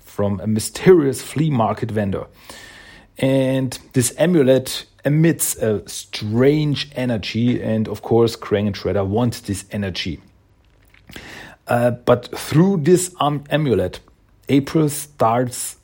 from 0.01 0.41
a 0.41 0.47
mysterious 0.47 1.23
flea 1.23 1.51
market 1.51 1.91
vendor. 1.91 2.27
And 3.19 3.79
this 3.93 4.15
amulet 4.19 4.87
emits 5.05 5.57
a 5.57 5.87
strange 5.89 6.91
energy, 6.97 7.63
and 7.63 7.89
of 7.89 8.03
course, 8.03 8.37
Krang 8.37 8.67
and 8.67 8.75
Shredder 8.75 9.07
want 9.07 9.45
this 9.45 9.65
energy. 9.71 10.21
Uh, 11.67 11.93
but 11.93 12.37
through 12.39 12.79
this 12.79 13.15
um, 13.21 13.45
amulet, 13.51 14.01
April 14.49 14.89
starts 14.89 15.77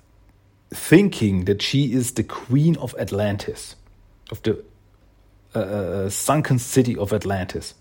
thinking 0.70 1.44
that 1.44 1.62
she 1.62 1.92
is 1.92 2.12
the 2.12 2.22
queen 2.22 2.76
of 2.76 2.94
Atlantis, 2.98 3.76
of 4.30 4.42
the 4.42 4.62
uh, 5.54 5.58
uh 5.58 6.10
sunken 6.10 6.58
city 6.58 6.96
of 6.96 7.12
Atlantis. 7.12 7.74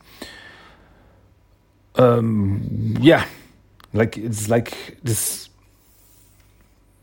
Um, 1.95 2.95
yeah, 3.01 3.25
like 3.93 4.17
it's 4.17 4.47
like 4.47 4.97
this 5.03 5.49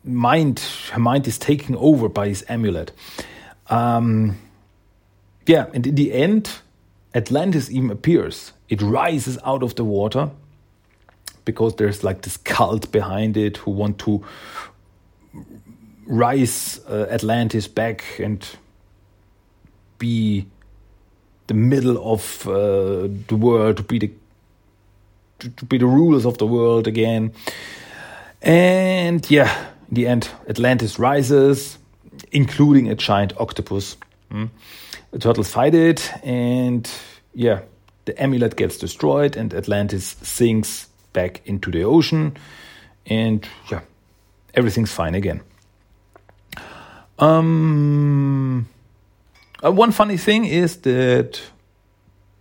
mind, 0.05 0.61
her 0.93 1.01
mind 1.01 1.27
is 1.27 1.39
taken 1.39 1.75
over 1.77 2.09
by 2.09 2.29
this 2.29 2.45
amulet. 2.49 2.93
Um, 3.67 4.39
yeah, 5.47 5.67
and 5.75 5.87
in 5.87 5.97
the 5.97 6.13
end, 6.13 6.51
Atlantis 7.15 7.71
even 7.71 7.91
appears. 7.91 8.53
It 8.69 8.81
rises 8.81 9.39
out 9.45 9.63
of 9.63 9.75
the 9.75 9.85
water 9.85 10.31
because 11.45 11.77
there's 11.77 12.03
like 12.03 12.23
this 12.23 12.37
cult 12.39 12.91
behind 12.93 13.37
it 13.37 13.59
who 13.59 13.71
want 13.71 13.99
to 13.99 14.25
rise 16.07 16.81
uh, 16.89 17.07
Atlantis 17.11 17.69
back 17.69 18.05
and 18.19 18.47
be 19.99 20.47
the 21.47 21.55
middle 21.55 22.13
of 22.13 22.47
uh, 22.49 23.09
the 23.29 23.37
world, 23.37 23.77
to 23.79 23.83
be 23.83 23.99
the 23.99 24.11
to, 25.41 25.65
be 25.67 25.79
the 25.79 25.87
rulers 25.87 26.25
of 26.25 26.39
the 26.39 26.47
world 26.47 26.87
again. 26.87 27.33
And 28.41 29.29
yeah, 29.31 29.67
in 29.89 29.95
the 29.95 30.07
end, 30.07 30.29
Atlantis 30.49 30.99
rises, 30.99 31.79
including 32.33 32.89
a 32.89 32.95
giant 32.95 33.33
octopus. 33.39 33.97
Mm. 34.31 34.51
The 35.11 35.19
turtles 35.19 35.53
fight 35.53 35.75
it, 35.75 36.11
and 36.25 36.91
yeah, 37.35 37.61
the 38.05 38.21
amulet 38.23 38.57
gets 38.57 38.79
destroyed, 38.79 39.37
and 39.37 39.53
Atlantis 39.55 40.17
sinks 40.23 40.89
back 41.15 41.41
into 41.47 41.71
the 41.71 41.85
ocean, 41.85 42.37
and 43.07 43.49
yeah, 43.71 43.81
everything's 44.53 44.93
fine 44.93 45.15
again. 45.15 45.41
Um, 47.19 48.69
uh, 49.65 49.73
one 49.73 49.93
funny 49.93 50.19
thing 50.19 50.45
is 50.45 50.77
that 50.83 51.41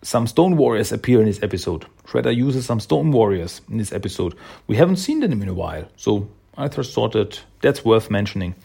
some 0.02 0.28
stone 0.28 0.58
warriors 0.58 0.92
appear 0.92 1.20
in 1.22 1.26
this 1.28 1.42
episode. 1.42 1.86
Shredder 2.06 2.36
uses 2.36 2.66
some 2.66 2.82
stone 2.82 3.12
warriors 3.12 3.62
in 3.70 3.78
this 3.78 3.94
episode. 3.94 4.36
We 4.68 4.76
haven't 4.76 4.98
seen 4.98 5.22
them 5.22 5.42
in 5.42 5.48
a 5.48 5.54
while, 5.54 5.88
so 5.96 6.28
I 6.58 6.68
just 6.68 6.94
thought 6.94 7.14
that 7.14 7.42
that's 7.62 7.86
worth 7.86 8.12
mentioning. 8.12 8.56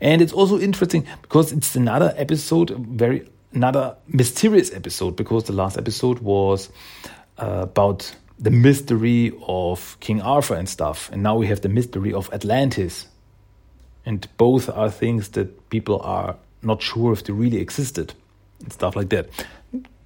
And 0.00 0.22
it's 0.22 0.32
also 0.32 0.60
interesting 0.60 1.04
because 1.22 1.50
it's 1.50 1.74
another 1.74 2.14
episode, 2.16 2.70
very 2.70 3.28
another 3.52 3.96
mysterious 4.06 4.72
episode, 4.72 5.16
because 5.16 5.44
the 5.44 5.52
last 5.52 5.76
episode 5.76 6.20
was 6.20 6.70
uh, 7.38 7.60
about 7.62 8.14
the 8.38 8.50
mystery 8.50 9.32
of 9.46 9.96
King 10.00 10.20
Arthur 10.22 10.54
and 10.54 10.68
stuff, 10.68 11.10
and 11.12 11.22
now 11.22 11.36
we 11.36 11.46
have 11.48 11.60
the 11.60 11.68
mystery 11.68 12.12
of 12.12 12.32
Atlantis. 12.32 13.08
And 14.06 14.26
both 14.36 14.70
are 14.70 14.90
things 14.90 15.30
that 15.30 15.68
people 15.70 16.00
are 16.00 16.36
not 16.62 16.82
sure 16.82 17.12
if 17.12 17.24
they 17.24 17.32
really 17.32 17.58
existed 17.58 18.14
and 18.60 18.72
stuff 18.72 18.96
like 18.96 19.10
that. 19.10 19.28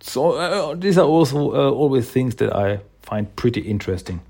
So 0.00 0.32
uh, 0.32 0.74
these 0.74 0.98
are 0.98 1.06
also 1.06 1.52
uh, 1.52 1.70
always 1.70 2.10
things 2.10 2.34
that 2.36 2.54
I 2.54 2.80
find 3.02 3.34
pretty 3.36 3.60
interesting. 3.60 4.20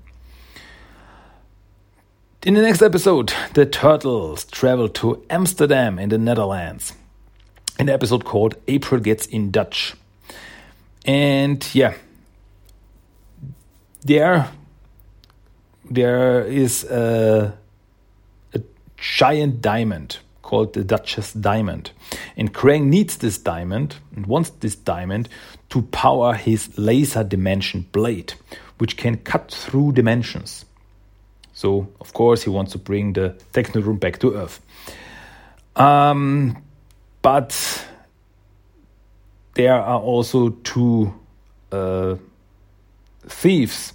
In 2.45 2.55
the 2.55 2.61
next 2.61 2.81
episode, 2.81 3.33
the 3.53 3.65
turtles 3.65 4.45
travel 4.45 4.89
to 4.89 5.25
Amsterdam 5.29 5.97
in 5.97 6.09
the 6.09 6.17
Netherlands. 6.17 6.93
An 7.79 7.89
episode 7.89 8.25
called 8.25 8.55
April 8.67 9.01
Gets 9.01 9.25
in 9.27 9.49
Dutch. 9.49 9.95
And 11.05 11.67
yeah, 11.73 11.95
there 14.03 14.49
there 15.89 16.41
is 16.41 16.83
a, 16.85 17.53
a 18.53 18.61
giant 18.97 19.61
diamond 19.61 20.17
called 20.41 20.73
the 20.73 20.83
Duchess 20.83 21.33
Diamond. 21.33 21.91
And 22.37 22.53
Krang 22.53 22.85
needs 22.85 23.17
this 23.17 23.37
diamond 23.37 23.95
and 24.15 24.25
wants 24.25 24.49
this 24.59 24.75
diamond 24.75 25.29
to 25.69 25.81
power 25.81 26.33
his 26.33 26.77
laser 26.77 27.23
dimension 27.23 27.87
blade, 27.91 28.33
which 28.77 28.97
can 28.97 29.17
cut 29.17 29.51
through 29.51 29.93
dimensions. 29.93 30.65
So, 31.53 31.87
of 31.99 32.13
course, 32.13 32.43
he 32.43 32.49
wants 32.49 32.71
to 32.73 32.77
bring 32.77 33.13
the 33.13 33.35
Technodrome 33.53 33.99
back 33.99 34.19
to 34.19 34.35
Earth. 34.35 34.61
Um, 35.75 36.63
but 37.21 37.87
there 39.53 39.75
are 39.75 39.99
also 39.99 40.49
two 40.49 41.13
uh, 41.71 42.15
thieves 43.27 43.93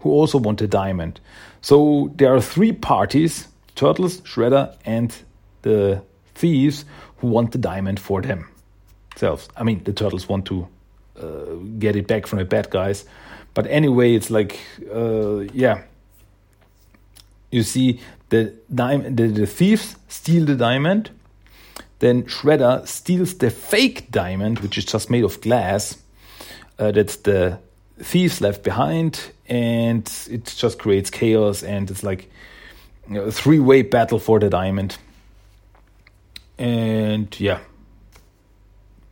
who 0.00 0.10
also 0.10 0.38
want 0.38 0.60
a 0.60 0.66
diamond. 0.66 1.20
So 1.60 2.12
there 2.16 2.34
are 2.34 2.40
three 2.40 2.72
parties 2.72 3.48
Turtles, 3.74 4.22
Shredder, 4.22 4.74
and 4.84 5.14
the 5.62 6.02
thieves 6.34 6.84
who 7.18 7.28
want 7.28 7.52
the 7.52 7.58
diamond 7.58 8.00
for 8.00 8.22
themselves. 8.22 9.48
I 9.56 9.64
mean, 9.64 9.84
the 9.84 9.92
Turtles 9.92 10.28
want 10.28 10.46
to 10.46 10.66
uh, 11.20 11.54
get 11.78 11.94
it 11.94 12.06
back 12.06 12.26
from 12.26 12.38
the 12.38 12.44
bad 12.44 12.70
guys. 12.70 13.04
But 13.54 13.66
anyway, 13.66 14.14
it's 14.14 14.30
like, 14.30 14.58
uh, 14.92 15.40
yeah. 15.52 15.82
You 17.50 17.62
see, 17.62 18.00
the, 18.30 18.54
diamond, 18.74 19.16
the, 19.16 19.28
the 19.28 19.46
thieves 19.46 19.96
steal 20.08 20.44
the 20.44 20.56
diamond. 20.56 21.10
Then 21.98 22.24
Shredder 22.24 22.86
steals 22.86 23.34
the 23.34 23.50
fake 23.50 24.10
diamond, 24.10 24.58
which 24.60 24.76
is 24.76 24.84
just 24.84 25.10
made 25.10 25.24
of 25.24 25.40
glass. 25.40 25.98
Uh, 26.78 26.92
that's 26.92 27.16
the 27.16 27.58
thieves 27.98 28.40
left 28.40 28.62
behind, 28.62 29.20
and 29.48 30.10
it 30.30 30.44
just 30.56 30.78
creates 30.78 31.10
chaos. 31.10 31.62
And 31.62 31.90
it's 31.90 32.02
like 32.02 32.30
you 33.08 33.14
know, 33.14 33.22
a 33.22 33.32
three-way 33.32 33.82
battle 33.82 34.18
for 34.18 34.38
the 34.40 34.50
diamond. 34.50 34.96
And 36.58 37.38
yeah, 37.38 37.60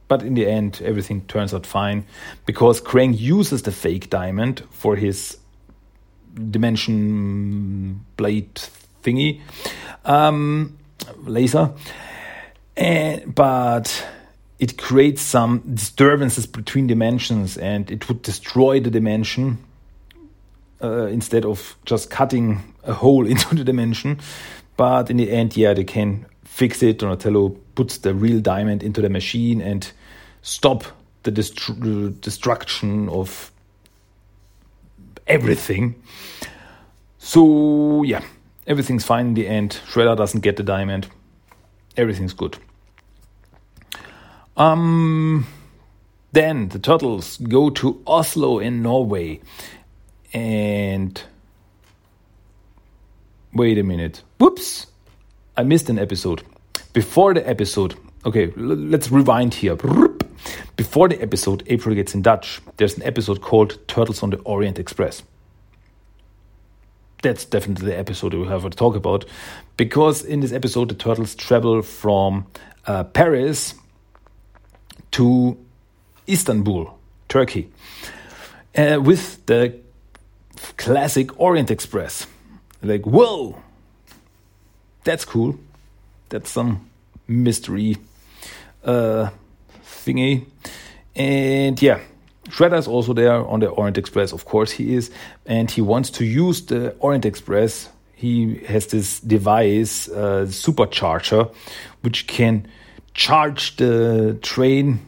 but 0.09 0.23
in 0.23 0.35
the 0.35 0.47
end, 0.47 0.81
everything 0.85 1.23
turns 1.23 1.55
out 1.55 1.67
fine 1.67 2.07
because 2.47 2.81
Krang 2.81 3.19
uses 3.19 3.63
the 3.63 3.73
fake 3.73 4.11
diamond 4.11 4.63
for 4.71 4.97
his 4.97 5.39
dimension 6.51 8.05
blade 8.17 8.55
thingy, 9.03 9.41
um, 10.05 10.77
laser. 11.25 11.73
And, 12.77 13.35
but 13.35 14.07
it 14.59 14.79
creates 14.79 15.21
some 15.21 15.61
disturbances 15.75 16.47
between 16.47 16.87
dimensions 16.87 17.57
and 17.59 17.91
it 17.91 18.09
would 18.09 18.23
destroy 18.23 18.81
the 18.81 18.91
dimension 18.91 19.59
uh, 20.83 21.07
instead 21.07 21.45
of 21.45 21.77
just 21.85 22.11
cutting 22.11 22.75
a 22.85 22.93
hole 22.93 23.27
into 23.33 23.55
the 23.55 23.65
dimension. 23.65 24.21
But 24.77 25.11
in 25.11 25.17
the 25.17 25.31
end, 25.31 25.57
yeah, 25.57 25.75
they 25.75 25.85
can 25.85 26.27
fix 26.45 26.83
it. 26.83 26.99
Donatello 26.99 27.51
puts 27.75 27.99
the 27.99 28.15
real 28.15 28.41
diamond 28.41 28.83
into 28.83 29.01
the 29.01 29.11
machine 29.11 29.61
and 29.61 29.91
stop 30.43 30.85
the 31.25 31.31
dest- 31.31 32.21
destruction 32.21 33.09
of 33.09 33.51
everything. 35.27 35.95
So 37.19 38.03
yeah, 38.03 38.23
everything's 38.67 39.05
fine 39.05 39.29
in 39.29 39.35
the 39.35 39.49
end. 39.49 39.81
Shredder 39.89 40.17
doesn't 40.17 40.41
get 40.41 40.57
the 40.57 40.63
diamond. 40.63 41.09
Everything's 41.97 42.35
good. 42.35 42.59
Um, 44.57 45.47
then 46.33 46.69
the 46.69 46.79
turtles 46.79 47.37
go 47.39 47.71
to 47.71 48.03
Oslo 48.07 48.59
in 48.59 48.83
Norway, 48.83 49.41
and 50.33 51.21
wait 53.53 53.79
a 53.79 53.83
minute. 53.83 54.23
Whoops, 54.39 54.87
I 55.57 55.63
missed 55.63 55.89
an 55.89 55.99
episode. 55.99 56.43
Before 56.93 57.35
the 57.35 57.49
episode, 57.49 57.97
okay, 58.25 58.53
let's 58.57 59.11
rewind 59.11 59.55
here. 59.55 59.77
Before 60.77 61.09
the 61.09 61.21
episode, 61.21 61.63
April 61.67 61.95
gets 61.95 62.15
in 62.15 62.23
Dutch. 62.23 62.61
There's 62.77 62.97
an 62.97 63.05
episode 63.05 63.41
called 63.41 63.79
Turtles 63.89 64.23
on 64.23 64.31
the 64.31 64.39
Orient 64.39 64.79
Express. 64.79 65.23
That's 67.23 67.45
definitely 67.45 67.87
the 67.87 67.99
episode 67.99 68.35
we 68.35 68.47
have 68.47 68.63
to 68.65 68.71
talk 68.71 68.97
about 68.97 69.25
because 69.77 70.25
in 70.25 70.41
this 70.41 70.53
episode, 70.53 70.91
the 70.91 70.95
turtles 70.95 71.35
travel 71.35 71.81
from 71.81 72.47
uh, 72.87 73.05
Paris 73.05 73.75
to 75.15 75.57
Istanbul, 76.29 76.99
Turkey, 77.29 77.71
uh, 78.77 78.99
with 79.01 79.47
the 79.47 79.79
classic 80.77 81.39
Orient 81.41 81.71
Express. 81.71 82.27
Like, 82.83 83.07
whoa, 83.07 83.57
that's 85.05 85.25
cool. 85.25 85.57
That's 86.31 86.51
some 86.51 86.91
mystery 87.29 87.97
uh, 88.85 89.31
thingy. 89.85 90.47
And 91.15 91.81
yeah, 91.81 92.01
Shredder 92.49 92.79
is 92.79 92.89
also 92.89 93.13
there 93.13 93.35
on 93.35 93.61
the 93.61 93.69
Orient 93.69 93.97
Express. 93.97 94.33
Of 94.33 94.45
course, 94.45 94.73
he 94.73 94.97
is. 94.97 95.13
And 95.47 95.71
he 95.71 95.81
wants 95.81 96.11
to 96.11 96.25
use 96.25 96.63
the 96.67 96.91
Orient 96.99 97.25
Express. 97.25 97.89
He 98.17 98.57
has 98.67 98.89
this 98.89 99.21
device, 99.21 100.09
uh, 100.09 100.47
supercharger, 100.49 101.55
which 102.03 102.27
can 102.27 102.67
charge 103.15 103.77
the 103.77 104.39
train 104.43 105.01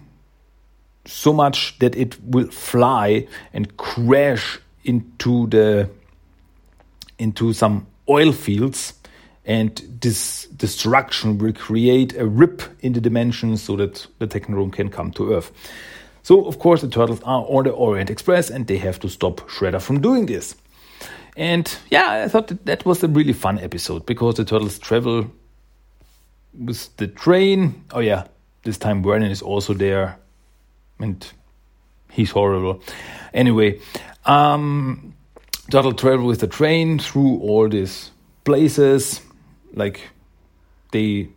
so 1.04 1.32
much 1.32 1.78
that 1.78 1.94
it 1.96 2.20
will 2.24 2.48
fly 2.48 3.26
and 3.52 3.76
crash 3.76 4.58
into 4.84 5.46
the 5.48 5.88
into 7.18 7.52
some 7.52 7.86
oil 8.08 8.32
fields 8.32 8.94
and 9.44 9.76
this 10.00 10.46
destruction 10.46 11.38
will 11.38 11.52
create 11.52 12.16
a 12.16 12.26
rip 12.26 12.62
in 12.80 12.92
the 12.92 13.00
dimensions 13.00 13.62
so 13.62 13.76
that 13.76 14.06
the 14.18 14.26
Technodrome 14.26 14.72
can 14.72 14.88
come 14.88 15.12
to 15.12 15.34
Earth. 15.34 15.52
So, 16.24 16.44
of 16.46 16.58
course, 16.58 16.80
the 16.80 16.88
turtles 16.88 17.20
are 17.22 17.46
on 17.48 17.64
the 17.64 17.70
Orient 17.70 18.10
Express 18.10 18.50
and 18.50 18.66
they 18.66 18.78
have 18.78 18.98
to 19.00 19.08
stop 19.08 19.36
Shredder 19.48 19.80
from 19.80 20.00
doing 20.00 20.26
this. 20.26 20.56
And 21.36 21.72
yeah, 21.90 22.24
I 22.24 22.28
thought 22.28 22.48
that, 22.48 22.66
that 22.66 22.84
was 22.84 23.04
a 23.04 23.08
really 23.08 23.32
fun 23.32 23.60
episode 23.60 24.04
because 24.04 24.34
the 24.34 24.44
turtles 24.44 24.80
travel 24.80 25.30
with 26.58 26.96
the 26.96 27.06
train. 27.06 27.84
Oh, 27.92 28.00
yeah, 28.00 28.24
this 28.64 28.78
time 28.78 29.02
Vernon 29.02 29.30
is 29.30 29.42
also 29.42 29.74
there 29.74 30.18
and 30.98 31.26
he's 32.10 32.30
horrible. 32.30 32.82
Anyway, 33.34 33.80
um, 34.24 35.14
turtle 35.70 35.92
travel 35.92 36.26
with 36.26 36.40
the 36.40 36.46
train 36.46 36.98
through 36.98 37.38
all 37.40 37.68
these 37.68 38.10
places 38.44 39.20
like 39.74 40.00
they 40.92 41.28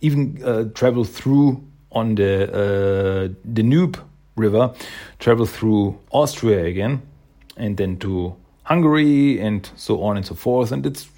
even 0.00 0.42
uh, 0.44 0.64
travel 0.74 1.04
through 1.04 1.62
on 1.92 2.14
the 2.16 2.52
uh, 2.52 3.28
Danube 3.52 3.98
River, 4.36 4.74
travel 5.18 5.46
through 5.46 5.98
Austria 6.10 6.64
again, 6.64 7.00
and 7.56 7.76
then 7.76 7.96
to 7.98 8.36
Hungary, 8.64 9.40
and 9.40 9.70
so 9.76 10.02
on 10.02 10.16
and 10.16 10.26
so 10.26 10.34
forth. 10.34 10.72
And 10.72 10.84
it's, 10.84 11.08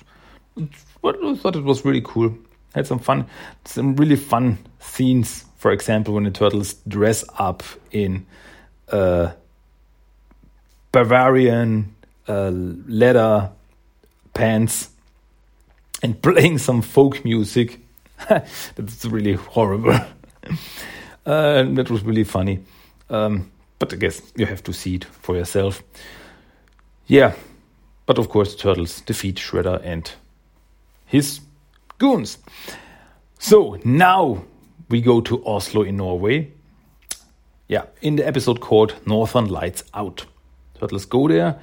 it's 0.57 0.85
what 1.01 1.16
I 1.25 1.35
thought 1.35 1.57
it 1.57 1.64
was 1.64 1.85
really 1.85 2.03
cool. 2.05 2.37
Had 2.78 2.86
some 2.86 3.00
fun, 3.00 3.26
some 3.64 3.96
really 3.96 4.14
fun 4.14 4.58
scenes. 4.78 5.44
For 5.56 5.72
example, 5.72 6.14
when 6.14 6.22
the 6.22 6.30
turtles 6.30 6.74
dress 6.86 7.24
up 7.36 7.64
in 7.90 8.24
uh, 8.88 9.32
Bavarian 10.92 11.96
uh, 12.28 12.50
leather 12.52 13.50
pants 14.32 14.90
and 16.04 16.22
playing 16.22 16.58
some 16.58 16.82
folk 16.82 17.24
music. 17.24 17.80
That's 18.28 19.04
really 19.04 19.32
horrible. 19.32 19.90
uh, 21.26 21.62
that 21.64 21.90
was 21.90 22.04
really 22.04 22.22
funny. 22.22 22.60
Um, 23.10 23.50
but 23.80 23.92
I 23.92 23.96
guess 23.96 24.22
you 24.36 24.46
have 24.46 24.62
to 24.62 24.72
see 24.72 24.94
it 24.94 25.04
for 25.04 25.34
yourself. 25.34 25.82
Yeah, 27.08 27.34
but 28.06 28.18
of 28.18 28.28
course, 28.28 28.54
Turtles 28.54 29.00
defeat 29.00 29.34
Shredder 29.34 29.80
and 29.82 30.08
his 31.06 31.40
goons. 31.98 32.38
So 33.38 33.78
now 33.84 34.44
we 34.88 35.00
go 35.00 35.20
to 35.20 35.44
Oslo 35.44 35.82
in 35.82 35.96
Norway. 35.96 36.52
Yeah, 37.68 37.85
in 38.00 38.16
the 38.16 38.27
episode 38.27 38.60
called 38.60 38.94
Northern 39.06 39.46
Lights 39.46 39.85
Out. 39.92 40.25
So 40.81 40.88
let's 40.90 41.04
go 41.04 41.29
there, 41.29 41.60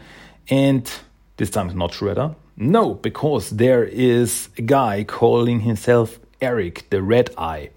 and 0.50 0.90
this 1.38 1.50
time 1.50 1.68
it's 1.68 1.76
not 1.76 1.92
Shredder. 1.92 2.36
No, 2.58 2.94
because 2.94 3.50
there 3.50 3.84
is 3.84 4.50
a 4.58 4.62
guy 4.62 5.04
calling 5.04 5.62
himself 5.62 6.20
Eric 6.42 6.90
the 6.90 7.02
Red 7.02 7.32
Eye, 7.38 7.72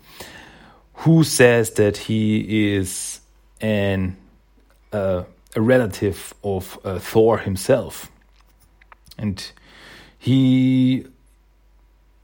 who 0.92 1.24
says 1.24 1.70
that 1.72 1.96
he 1.96 2.74
is 2.74 3.20
an 3.60 4.16
uh, 4.92 5.24
a 5.56 5.60
relative 5.60 6.34
of 6.44 6.78
uh, 6.84 6.98
Thor 6.98 7.38
himself, 7.38 8.10
and 9.16 9.50
he, 10.18 11.06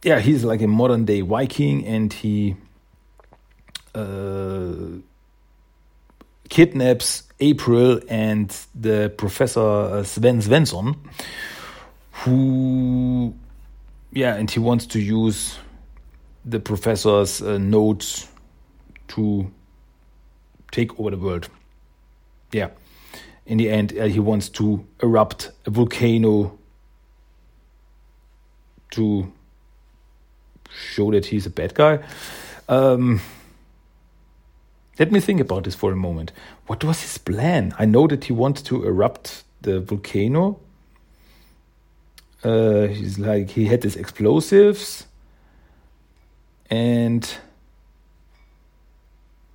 yeah, 0.04 0.20
he's 0.20 0.44
like 0.44 0.62
a 0.62 0.68
modern 0.68 1.04
day 1.04 1.22
Viking, 1.22 1.84
and 1.86 2.12
he 2.12 2.56
uh, 3.94 4.72
kidnaps 6.48 7.24
April 7.40 8.00
and 8.08 8.56
the 8.74 9.12
Professor 9.16 9.60
uh, 9.60 10.02
Sven 10.04 10.40
Svensson 10.40 10.96
who, 12.22 13.34
yeah, 14.12 14.36
and 14.36 14.50
he 14.50 14.60
wants 14.60 14.86
to 14.86 15.00
use 15.00 15.58
the 16.44 16.60
professor's 16.60 17.42
uh, 17.42 17.58
notes 17.58 18.28
to 19.08 19.50
take 20.70 20.98
over 20.98 21.10
the 21.10 21.18
world. 21.18 21.48
Yeah. 22.52 22.70
In 23.46 23.58
the 23.58 23.68
end, 23.68 23.98
uh, 23.98 24.04
he 24.04 24.20
wants 24.20 24.48
to 24.50 24.86
erupt 25.02 25.50
a 25.66 25.70
volcano 25.70 26.58
to 28.92 29.32
show 30.74 31.10
that 31.12 31.26
he's 31.26 31.46
a 31.46 31.50
bad 31.50 31.74
guy. 31.74 31.98
Um, 32.68 33.20
Let 34.98 35.10
me 35.10 35.20
think 35.20 35.40
about 35.40 35.64
this 35.64 35.74
for 35.74 35.92
a 35.92 35.96
moment. 35.96 36.32
What 36.66 36.84
was 36.84 37.02
his 37.02 37.18
plan? 37.18 37.74
I 37.78 37.84
know 37.84 38.06
that 38.06 38.24
he 38.24 38.32
wanted 38.32 38.64
to 38.66 38.84
erupt 38.84 39.42
the 39.62 39.80
volcano. 39.80 40.60
Uh, 42.44 42.86
he's 42.86 43.18
like 43.18 43.50
he 43.50 43.64
had 43.66 43.82
his 43.82 43.96
explosives, 43.96 45.06
and 46.70 47.28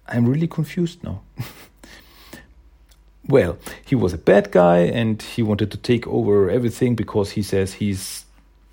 I'm 0.08 0.28
really 0.28 0.48
confused 0.48 1.04
now. 1.04 1.22
well, 3.28 3.58
he 3.86 3.96
was 3.96 4.12
a 4.14 4.18
bad 4.18 4.52
guy 4.52 4.80
and 4.80 5.22
he 5.22 5.44
wanted 5.44 5.72
to 5.72 5.78
take 5.78 6.08
over 6.08 6.50
everything 6.50 6.96
because 6.96 7.32
he 7.32 7.44
says 7.44 7.74
he's 7.74 8.26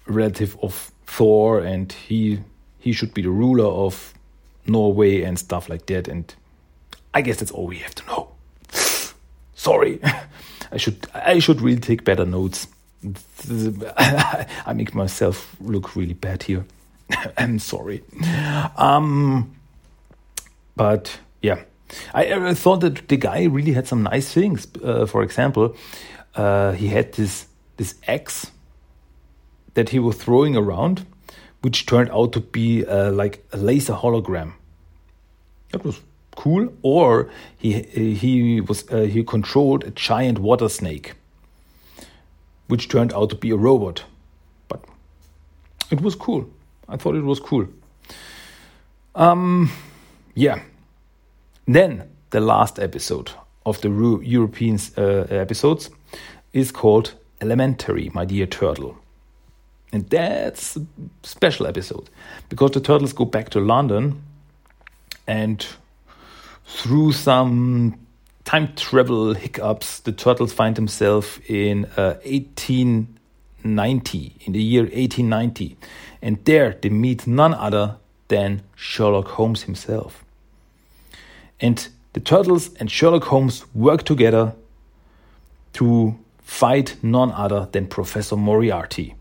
relative 0.07 0.57
of 0.63 0.91
Thor 1.07 1.61
and 1.61 1.93
he 1.93 2.41
he 2.79 2.93
should 2.93 3.15
be 3.15 3.23
the 3.23 3.31
ruler 3.31 3.67
of 3.67 4.15
Norway 4.67 5.23
and 5.23 5.39
stuff 5.39 5.69
like 5.69 5.87
that. 5.87 6.09
And 6.09 6.33
I 7.15 7.23
guess 7.23 7.39
that's 7.39 7.51
all 7.51 7.67
we 7.67 7.79
have 7.79 7.95
to 7.97 8.07
know. 8.07 8.29
Sorry, 9.55 10.01
I 10.73 10.77
should 10.77 11.07
I 11.15 11.39
should 11.39 11.61
really 11.61 11.81
take 11.81 12.05
better 12.05 12.27
notes. 12.27 12.69
I 13.49 14.73
make 14.75 14.95
myself 14.95 15.57
look 15.61 15.95
really 15.95 16.15
bad 16.15 16.43
here. 16.43 16.65
I'm 17.39 17.59
sorry. 17.59 18.03
Um, 18.77 19.55
but 20.75 21.21
yeah, 21.41 21.63
I, 22.15 22.49
I, 22.49 22.55
thought 22.55 22.81
that 22.81 23.07
the 23.09 23.17
guy 23.17 23.45
really 23.45 23.73
had 23.73 23.87
some 23.87 24.03
nice 24.03 24.33
things. 24.33 24.67
Uh, 24.83 25.07
for 25.07 25.23
example, 25.23 25.77
uh, 26.35 26.73
he 26.73 26.89
had 26.89 27.13
this 27.13 27.47
this 27.77 27.95
axe 28.09 28.51
that 29.77 29.91
he 29.91 29.99
was 29.99 30.17
throwing 30.17 30.57
around, 30.57 31.07
which 31.61 31.87
turned 31.87 32.11
out 32.11 32.33
to 32.33 32.41
be 32.41 32.85
uh, 32.85 33.13
like 33.13 33.45
a 33.53 33.57
laser 33.57 33.93
hologram. 33.93 34.55
That 35.71 35.85
was 35.85 36.01
cool. 36.35 36.73
Or 36.83 37.31
he 37.59 37.83
he 37.83 38.61
was 38.61 38.91
uh, 38.91 39.03
he 39.03 39.23
controlled 39.23 39.85
a 39.85 39.91
giant 39.91 40.39
water 40.39 40.69
snake, 40.69 41.15
which 42.69 42.89
turned 42.89 43.13
out 43.13 43.31
to 43.31 43.37
be 43.37 43.51
a 43.51 43.57
robot. 43.57 44.05
But 44.69 44.81
it 45.91 46.01
was 46.01 46.15
cool. 46.15 46.49
I 46.89 46.97
thought 46.97 47.15
it 47.15 47.25
was 47.25 47.41
cool. 47.41 47.67
Um, 49.15 49.71
yeah. 50.35 50.63
Then 51.67 52.09
the 52.31 52.41
last 52.41 52.79
episode 52.79 53.31
of 53.65 53.81
the 53.81 53.91
European 54.23 54.79
uh, 54.97 55.27
episodes 55.31 55.91
is 56.53 56.73
called 56.73 57.15
Elementary, 57.41 58.11
My 58.15 58.25
Dear 58.25 58.47
Turtle. 58.47 58.97
And 59.97 60.09
that's 60.11 60.77
a 60.77 60.87
special 61.23 61.67
episode 61.67 62.11
because 62.51 62.73
the 62.73 62.81
turtles 62.81 63.15
go 63.15 63.25
back 63.25 63.49
to 63.51 63.61
London 63.61 64.23
and 65.27 65.67
through 66.67 67.13
some 67.13 67.99
time 68.45 68.75
travel 68.75 69.33
hiccups, 69.33 70.01
the 70.01 70.13
turtles 70.13 70.53
find 70.53 70.77
themselves 70.77 71.41
in 71.49 71.87
uh, 71.97 72.19
1890, 72.25 74.37
in 74.41 74.53
the 74.53 74.63
year 74.63 74.83
1890. 74.83 75.79
And 76.21 76.45
there 76.45 76.77
they 76.83 76.91
meet 76.91 77.27
none 77.27 77.55
other 77.55 77.97
than 78.29 78.61
Sherlock 78.75 79.29
Holmes 79.29 79.63
himself. 79.63 80.27
And 81.59 81.89
the 82.13 82.21
Turtles 82.21 82.75
and 82.75 82.91
Sherlock 82.91 83.25
Holmes 83.25 83.65
work 83.75 84.03
together 84.03 84.55
to 85.73 86.19
fight 86.43 86.97
none 87.03 87.33
other 87.33 87.67
than 87.73 87.87
Professor 87.87 88.37
Moriarty, 88.37 89.15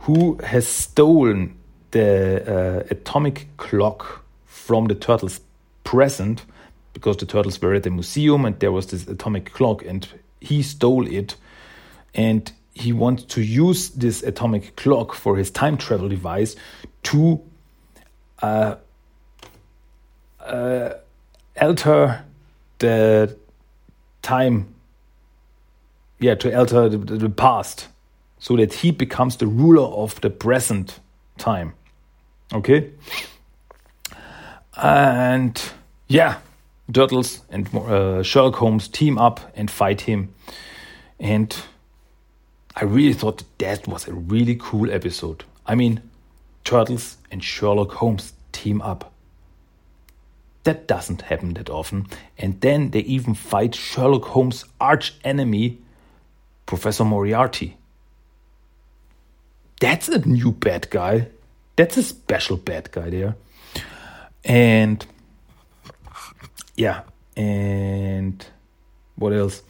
who 0.00 0.38
has 0.42 0.66
stolen 0.66 1.56
the 1.90 2.42
uh, 2.46 2.84
atomic 2.90 3.48
clock 3.56 4.24
from 4.46 4.86
the 4.86 4.94
Turtles' 4.94 5.40
present 5.84 6.44
because 6.92 7.16
the 7.16 7.26
Turtles 7.26 7.60
were 7.60 7.74
at 7.74 7.82
the 7.82 7.90
museum 7.90 8.44
and 8.44 8.58
there 8.60 8.72
was 8.72 8.86
this 8.86 9.06
atomic 9.08 9.52
clock 9.52 9.84
and 9.84 10.08
he 10.40 10.62
stole 10.62 11.06
it. 11.06 11.36
And 12.14 12.50
he 12.72 12.92
wants 12.92 13.24
to 13.24 13.42
use 13.42 13.90
this 13.90 14.22
atomic 14.22 14.76
clock 14.76 15.14
for 15.14 15.36
his 15.36 15.50
time 15.50 15.76
travel 15.76 16.08
device 16.08 16.56
to 17.04 17.40
uh, 18.42 18.76
uh, 20.40 20.94
alter 21.60 22.24
the 22.78 23.36
time, 24.22 24.74
yeah, 26.18 26.34
to 26.36 26.56
alter 26.56 26.88
the, 26.88 26.98
the 26.98 27.28
past, 27.28 27.88
so 28.40 28.56
that 28.56 28.72
he 28.72 28.90
becomes 28.90 29.36
the 29.36 29.46
ruler 29.46 29.86
of 29.86 30.20
the 30.22 30.30
present 30.30 30.98
time. 31.38 31.74
Okay? 32.52 32.90
And 34.76 35.62
yeah, 36.08 36.38
Turtles 36.92 37.42
and 37.50 37.72
uh, 37.74 38.22
Sherlock 38.22 38.56
Holmes 38.56 38.88
team 38.88 39.18
up 39.18 39.52
and 39.54 39.70
fight 39.70 40.00
him. 40.02 40.34
And 41.20 41.54
I 42.74 42.84
really 42.84 43.12
thought 43.12 43.44
that, 43.58 43.86
was 43.86 44.08
a 44.08 44.14
really 44.14 44.56
cool 44.58 44.90
episode. 44.90 45.44
I 45.66 45.74
mean, 45.74 46.02
Turtles 46.64 47.18
and 47.30 47.44
Sherlock 47.44 47.92
Holmes 47.92 48.32
team 48.52 48.80
up. 48.80 49.12
That 50.64 50.86
doesn't 50.88 51.22
happen 51.22 51.54
that 51.54 51.70
often. 51.70 52.06
And 52.38 52.60
then 52.60 52.90
they 52.90 53.00
even 53.00 53.34
fight 53.34 53.74
Sherlock 53.74 54.24
Holmes' 54.24 54.64
arch 54.80 55.14
enemy, 55.24 55.78
Professor 56.66 57.04
Moriarty. 57.04 57.76
That's 59.80 60.08
a 60.08 60.26
new 60.26 60.52
bad 60.52 60.88
guy. 60.90 61.28
That's 61.76 61.96
a 61.96 62.02
special 62.02 62.56
bad 62.56 62.92
guy 62.92 63.10
there. 63.10 63.36
And 64.44 65.04
yeah, 66.76 67.02
and 67.36 68.44
what 69.16 69.32
else? 69.32 69.62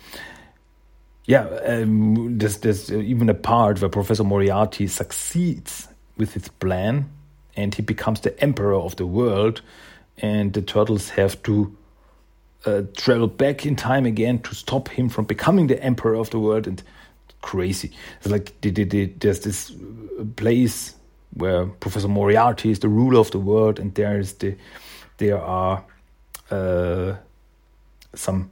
Yeah, 1.26 1.44
um, 1.44 2.38
there's, 2.38 2.58
there's 2.58 2.92
even 2.92 3.28
a 3.28 3.34
part 3.34 3.80
where 3.80 3.88
Professor 3.88 4.24
Moriarty 4.24 4.88
succeeds 4.88 5.88
with 6.16 6.34
his 6.34 6.48
plan 6.48 7.08
and 7.56 7.74
he 7.74 7.82
becomes 7.82 8.20
the 8.20 8.38
emperor 8.40 8.74
of 8.74 8.96
the 8.96 9.06
world 9.06 9.62
and 10.18 10.52
the 10.52 10.62
turtles 10.62 11.10
have 11.10 11.40
to 11.44 11.76
uh, 12.66 12.82
travel 12.96 13.26
back 13.26 13.64
in 13.64 13.76
time 13.76 14.06
again 14.06 14.40
to 14.40 14.54
stop 14.54 14.88
him 14.88 15.08
from 15.08 15.24
becoming 15.24 15.66
the 15.68 15.82
emperor 15.82 16.14
of 16.14 16.30
the 16.30 16.38
world 16.38 16.66
and 16.66 16.82
crazy 17.42 17.90
it's 18.18 18.28
like 18.28 18.52
there's 18.60 19.40
this 19.40 19.72
place 20.36 20.94
where 21.34 21.66
professor 21.66 22.08
moriarty 22.08 22.70
is 22.70 22.80
the 22.80 22.88
ruler 22.88 23.20
of 23.20 23.30
the 23.30 23.38
world 23.38 23.78
and 23.78 23.94
there 23.94 24.18
is 24.18 24.34
the 24.34 24.56
there 25.18 25.40
are 25.40 25.84
uh, 26.50 27.14
some 28.14 28.50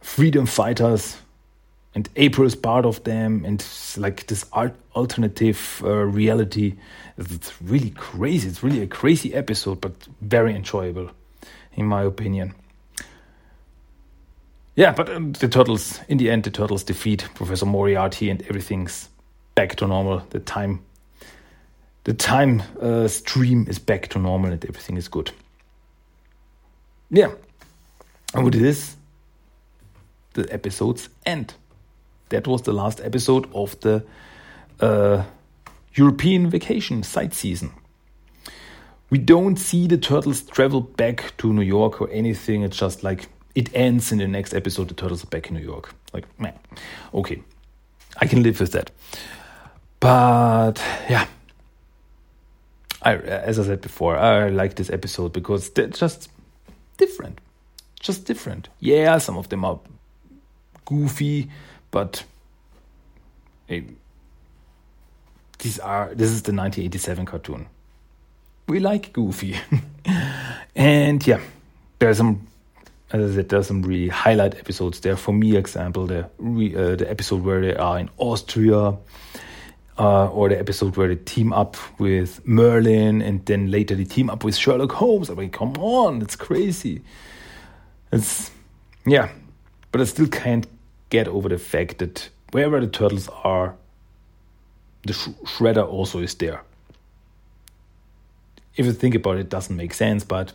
freedom 0.00 0.46
fighters 0.46 1.16
and 1.94 2.08
April 2.16 2.46
is 2.46 2.54
part 2.54 2.86
of 2.86 3.04
them, 3.04 3.44
and 3.44 3.64
like 3.96 4.26
this 4.26 4.46
art 4.52 4.74
alternative 4.96 5.82
uh, 5.84 5.90
reality. 5.90 6.74
It's 7.18 7.60
really 7.60 7.90
crazy. 7.90 8.48
It's 8.48 8.62
really 8.62 8.80
a 8.80 8.86
crazy 8.86 9.34
episode, 9.34 9.80
but 9.80 9.92
very 10.22 10.54
enjoyable, 10.54 11.10
in 11.74 11.86
my 11.86 12.02
opinion. 12.02 12.54
Yeah, 14.74 14.92
but 14.92 15.10
um, 15.10 15.32
the 15.32 15.48
turtles, 15.48 16.00
in 16.08 16.18
the 16.18 16.30
end, 16.30 16.44
the 16.44 16.50
turtles 16.50 16.82
defeat 16.82 17.28
Professor 17.34 17.66
Moriarty, 17.66 18.30
and 18.30 18.42
everything's 18.42 19.08
back 19.54 19.76
to 19.76 19.86
normal. 19.86 20.20
The 20.30 20.40
time, 20.40 20.82
the 22.04 22.14
time 22.14 22.62
uh, 22.80 23.08
stream 23.08 23.66
is 23.68 23.78
back 23.78 24.08
to 24.08 24.18
normal, 24.18 24.52
and 24.52 24.64
everything 24.64 24.96
is 24.96 25.08
good. 25.08 25.30
Yeah, 27.10 27.32
and 28.34 28.44
with 28.44 28.54
this, 28.54 28.96
the 30.32 30.50
episodes 30.50 31.10
end 31.26 31.54
that 32.32 32.46
was 32.46 32.62
the 32.62 32.72
last 32.72 33.00
episode 33.00 33.46
of 33.54 33.78
the 33.80 34.02
uh, 34.80 35.22
European 35.94 36.50
vacation 36.50 37.02
site 37.02 37.34
season. 37.34 37.72
We 39.10 39.18
don't 39.18 39.56
see 39.56 39.86
the 39.86 39.98
turtles 39.98 40.40
travel 40.40 40.80
back 40.80 41.36
to 41.38 41.52
New 41.52 41.62
York 41.62 42.00
or 42.00 42.08
anything. 42.10 42.62
It's 42.62 42.78
just 42.78 43.04
like 43.04 43.28
it 43.54 43.74
ends 43.74 44.12
in 44.12 44.18
the 44.18 44.28
next 44.28 44.54
episode. 44.54 44.88
The 44.88 44.94
turtles 44.94 45.22
are 45.24 45.28
back 45.28 45.48
in 45.48 45.54
New 45.54 45.62
York. 45.62 45.94
Like, 46.12 46.26
man, 46.40 46.54
okay, 47.14 47.42
I 48.18 48.26
can 48.26 48.42
live 48.42 48.60
with 48.60 48.72
that. 48.72 48.90
But 50.00 50.82
yeah, 51.08 51.26
I, 53.02 53.16
as 53.16 53.58
I 53.58 53.64
said 53.64 53.80
before, 53.80 54.16
I 54.16 54.48
like 54.48 54.76
this 54.76 54.90
episode 54.90 55.32
because 55.32 55.70
they're 55.70 55.88
just 55.88 56.28
different. 56.96 57.40
Just 58.00 58.24
different. 58.24 58.68
Yeah, 58.80 59.18
some 59.18 59.36
of 59.36 59.48
them 59.48 59.64
are 59.64 59.78
goofy, 60.84 61.50
but 61.90 62.24
hey, 63.66 63.84
these 65.62 65.78
are 65.78 66.08
this 66.14 66.30
is 66.30 66.42
the 66.42 66.52
1987 66.52 67.24
cartoon. 67.26 67.66
We 68.68 68.80
like 68.80 69.12
Goofy, 69.12 69.56
and 70.76 71.24
yeah, 71.26 71.40
there's 71.98 72.16
some. 72.16 72.46
As 73.12 73.32
I 73.32 73.34
said, 73.34 73.50
there's 73.50 73.66
some 73.66 73.82
really 73.82 74.08
highlight 74.08 74.54
episodes 74.54 75.00
there. 75.00 75.16
For 75.16 75.34
me, 75.34 75.56
example, 75.56 76.06
the 76.06 76.30
re, 76.38 76.74
uh, 76.74 76.96
the 76.96 77.10
episode 77.10 77.42
where 77.42 77.60
they 77.60 77.74
are 77.74 77.98
in 77.98 78.08
Austria, 78.16 78.96
uh, 79.98 80.28
or 80.30 80.48
the 80.48 80.58
episode 80.58 80.96
where 80.96 81.08
they 81.08 81.16
team 81.16 81.52
up 81.52 81.76
with 81.98 82.40
Merlin, 82.46 83.20
and 83.20 83.44
then 83.44 83.70
later 83.70 83.94
they 83.94 84.04
team 84.04 84.30
up 84.30 84.44
with 84.44 84.56
Sherlock 84.56 84.92
Holmes. 84.92 85.28
I 85.28 85.34
mean, 85.34 85.50
come 85.50 85.74
on, 85.78 86.22
it's 86.22 86.36
crazy. 86.36 87.02
It's, 88.10 88.50
yeah, 89.04 89.30
but 89.90 90.00
I 90.00 90.04
still 90.04 90.28
can't 90.28 90.66
get 91.10 91.28
over 91.28 91.50
the 91.50 91.58
fact 91.58 91.98
that 91.98 92.30
wherever 92.52 92.80
the 92.80 92.86
turtles 92.86 93.28
are, 93.44 93.76
the 95.04 95.12
sh- 95.12 95.28
shredder 95.44 95.86
also 95.86 96.20
is 96.20 96.34
there. 96.36 96.62
If 98.74 98.86
you 98.86 98.92
think 98.92 99.14
about 99.14 99.36
it, 99.36 99.40
it 99.40 99.48
doesn't 99.50 99.76
make 99.76 99.92
sense, 99.92 100.24
but 100.24 100.54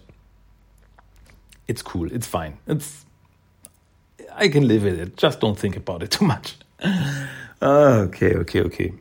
it's 1.68 1.82
cool. 1.82 2.11
It's 2.11 2.28
fine. 2.28 2.57
It's 2.68 3.05
I 4.38 4.49
can 4.49 4.68
live 4.68 4.84
with 4.84 4.99
it. 4.99 5.18
Just 5.18 5.39
don't 5.39 5.57
think 5.57 5.76
about 5.76 6.03
it 6.03 6.11
too 6.18 6.26
much. 6.26 6.55
okay, 7.61 8.36
okay, 8.36 8.61
okay. 8.61 8.93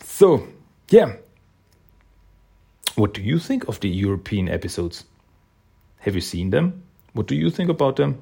So, 0.00 0.46
yeah. 0.88 1.16
What 2.94 3.14
do 3.14 3.22
you 3.22 3.38
think 3.38 3.68
of 3.68 3.80
the 3.80 3.88
European 3.88 4.48
episodes? 4.48 5.04
Have 6.00 6.14
you 6.14 6.20
seen 6.20 6.50
them? 6.50 6.82
What 7.12 7.26
do 7.26 7.34
you 7.34 7.50
think 7.50 7.70
about 7.70 7.96
them? 7.96 8.18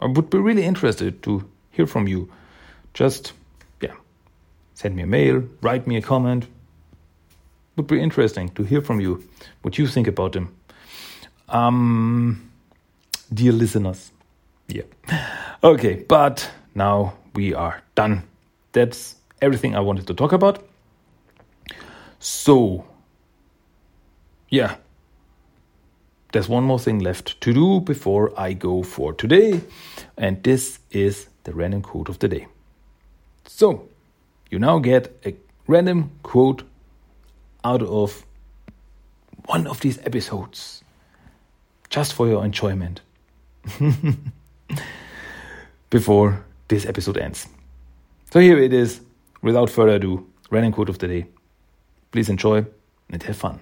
I 0.00 0.06
would 0.06 0.30
be 0.30 0.38
really 0.38 0.64
interested 0.64 1.22
to 1.22 1.48
hear 1.70 1.86
from 1.86 2.06
you. 2.08 2.30
Just, 2.92 3.32
yeah, 3.80 3.94
send 4.74 4.96
me 4.96 5.02
a 5.02 5.06
mail, 5.06 5.42
write 5.60 5.86
me 5.86 5.96
a 5.96 6.02
comment. 6.02 6.46
Would 7.76 7.86
be 7.86 8.00
interesting 8.00 8.50
to 8.50 8.62
hear 8.62 8.80
from 8.80 9.00
you 9.00 9.24
what 9.62 9.78
you 9.78 9.86
think 9.86 10.06
about 10.06 10.32
them. 10.32 10.54
Um, 11.48 12.50
dear 13.32 13.52
listeners, 13.52 14.12
yeah. 14.68 14.82
Okay, 15.62 16.04
but 16.08 16.50
now 16.74 17.14
we 17.34 17.54
are 17.54 17.82
done. 17.94 18.22
That's 18.72 19.16
everything 19.40 19.74
I 19.74 19.80
wanted 19.80 20.06
to 20.08 20.14
talk 20.14 20.32
about. 20.32 20.66
So, 22.18 22.84
yeah, 24.48 24.76
there's 26.32 26.48
one 26.48 26.64
more 26.64 26.78
thing 26.78 26.98
left 26.98 27.40
to 27.42 27.52
do 27.52 27.80
before 27.80 28.32
I 28.38 28.52
go 28.54 28.82
for 28.82 29.12
today, 29.12 29.60
and 30.16 30.42
this 30.42 30.78
is 30.90 31.28
the 31.44 31.52
random 31.52 31.82
quote 31.82 32.08
of 32.08 32.18
the 32.18 32.28
day. 32.28 32.46
So, 33.46 33.88
you 34.50 34.58
now 34.58 34.78
get 34.78 35.16
a 35.24 35.34
random 35.66 36.10
quote 36.22 36.62
out 37.62 37.82
of 37.82 38.24
one 39.46 39.66
of 39.66 39.80
these 39.80 39.98
episodes 39.98 40.82
just 41.88 42.12
for 42.14 42.26
your 42.26 42.44
enjoyment 42.44 43.00
before 45.90 46.44
this 46.68 46.86
episode 46.86 47.18
ends. 47.18 47.46
So, 48.30 48.40
here 48.40 48.58
it 48.58 48.72
is. 48.72 49.00
Without 49.42 49.70
further 49.70 49.96
ado, 49.96 50.26
random 50.50 50.72
quote 50.72 50.88
of 50.88 50.98
the 50.98 51.08
day. 51.08 51.26
Please 52.10 52.28
enjoy 52.28 52.64
and 53.10 53.22
have 53.22 53.36
fun. 53.36 53.60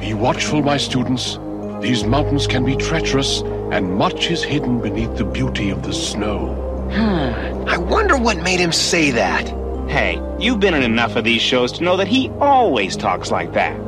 Be 0.00 0.12
watchful, 0.12 0.62
my 0.62 0.76
students. 0.76 1.38
These 1.80 2.04
mountains 2.04 2.46
can 2.46 2.64
be 2.64 2.76
treacherous, 2.76 3.40
and 3.72 3.94
much 3.94 4.30
is 4.30 4.42
hidden 4.42 4.80
beneath 4.80 5.16
the 5.16 5.24
beauty 5.24 5.70
of 5.70 5.82
the 5.82 5.92
snow. 5.92 6.54
Hmm. 6.92 7.68
I 7.68 7.78
wonder 7.78 8.16
what 8.16 8.38
made 8.38 8.60
him 8.60 8.72
say 8.72 9.10
that. 9.12 9.48
Hey, 9.88 10.20
you've 10.38 10.60
been 10.60 10.74
in 10.74 10.82
enough 10.82 11.16
of 11.16 11.24
these 11.24 11.42
shows 11.42 11.72
to 11.72 11.84
know 11.84 11.96
that 11.96 12.08
he 12.08 12.28
always 12.40 12.96
talks 12.96 13.30
like 13.30 13.52
that. 13.54 13.78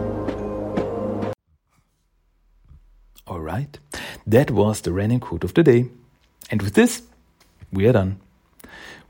All 3.26 3.40
right, 3.40 3.76
that 4.24 4.52
was 4.52 4.82
the 4.82 4.92
random 4.92 5.18
quote 5.18 5.42
of 5.42 5.52
the 5.54 5.64
day. 5.64 5.86
And 6.48 6.62
with 6.62 6.74
this, 6.74 7.02
we 7.72 7.86
are 7.88 7.92
done. 7.92 8.20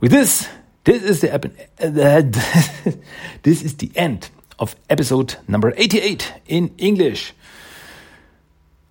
With 0.00 0.10
this, 0.10 0.48
this 0.84 1.02
is 1.02 1.20
the 1.20 1.34
ep- 1.34 1.76
this 3.42 3.62
is 3.62 3.74
the 3.76 3.90
end 3.94 4.30
of 4.58 4.74
episode 4.88 5.36
number 5.46 5.74
88 5.76 6.32
in 6.46 6.74
English. 6.78 7.34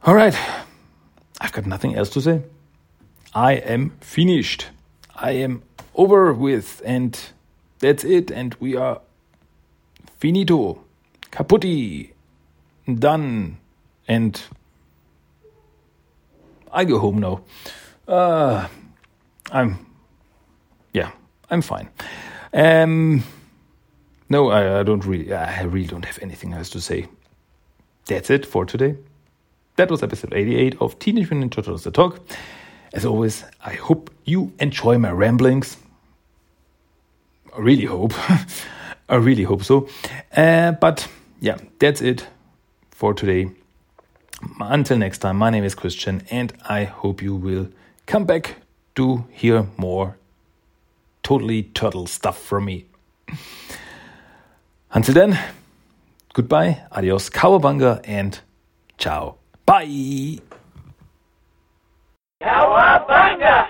All 0.04 0.14
right, 0.14 0.38
I've 1.42 1.52
got 1.52 1.66
nothing 1.66 1.96
else 1.96 2.10
to 2.12 2.22
say. 2.22 2.44
I 3.34 3.54
am 3.54 3.98
finished. 4.02 4.68
I 5.16 5.32
am 5.32 5.64
over 5.96 6.34
with, 6.34 6.84
and 6.86 7.20
that's 7.80 8.04
it. 8.04 8.30
And 8.30 8.54
we 8.60 8.76
are 8.76 9.02
finito, 10.20 10.84
caputti, 11.32 12.12
done, 12.88 13.58
and 14.08 14.40
I 16.76 16.84
go 16.84 17.00
home 17.00 17.20
now. 17.20 17.42
Uh, 18.08 18.68
I'm, 19.52 19.86
yeah, 20.94 21.12
I'm 21.50 21.62
fine. 21.62 21.90
Um, 22.54 23.24
no, 24.30 24.50
I, 24.50 24.82
I 24.82 24.84
don't 24.84 25.06
really, 25.06 25.34
I 25.34 25.64
really 25.64 25.88
don't 25.88 26.04
have 26.04 26.20
anything 26.22 26.54
else 26.54 26.70
to 26.72 26.82
say. 26.82 27.08
That's 28.08 28.30
it 28.30 28.46
for 28.46 28.66
today. 28.66 28.98
That 29.78 29.90
was 29.90 30.04
episode 30.04 30.34
88 30.34 30.76
of 30.82 31.00
Teenage 31.00 31.32
Mutant 31.32 31.52
Ninja 31.52 31.56
Turtles 31.56 31.84
The 31.86 31.92
Talk. 31.92 32.20
As 32.94 33.06
always, 33.06 33.46
I 33.66 33.74
hope 33.74 34.10
you 34.26 34.52
enjoy 34.60 34.98
my 34.98 35.12
ramblings. 35.12 35.78
I 37.56 37.60
really 37.60 37.86
hope. 37.86 38.14
I 39.10 39.16
really 39.16 39.44
hope 39.44 39.64
so. 39.64 39.88
Uh, 40.36 40.74
but 40.74 41.08
yeah, 41.40 41.58
that's 41.80 42.02
it 42.02 42.28
for 42.92 43.14
today. 43.14 43.52
Until 44.60 44.98
next 44.98 45.20
time, 45.20 45.38
my 45.38 45.50
name 45.50 45.64
is 45.64 45.76
Christian, 45.76 46.24
and 46.30 46.54
I 46.68 46.84
hope 46.84 47.22
you 47.22 47.36
will 47.36 47.70
come 48.06 48.26
back 48.26 48.58
to 48.96 49.26
hear 49.32 49.68
more 49.78 50.18
totally 51.24 51.64
turtle 51.64 52.08
stuff 52.08 52.42
from 52.42 52.66
me. 52.66 52.86
Until 54.92 55.14
then, 55.14 55.40
goodbye, 56.34 56.84
adios, 56.92 57.30
cowabunga, 57.30 58.02
and 58.06 58.40
ciao. 58.98 59.36
Bye. 59.66 60.40
Cowabunga! 62.42 63.68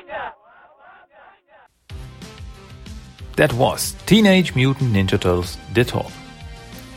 That 3.38 3.52
was 3.54 3.96
Teenage 4.06 4.56
Mutant 4.56 4.94
Ninja 4.94 5.20
Turtles 5.20 5.58
The 5.74 5.84
Talk. 5.84 6.12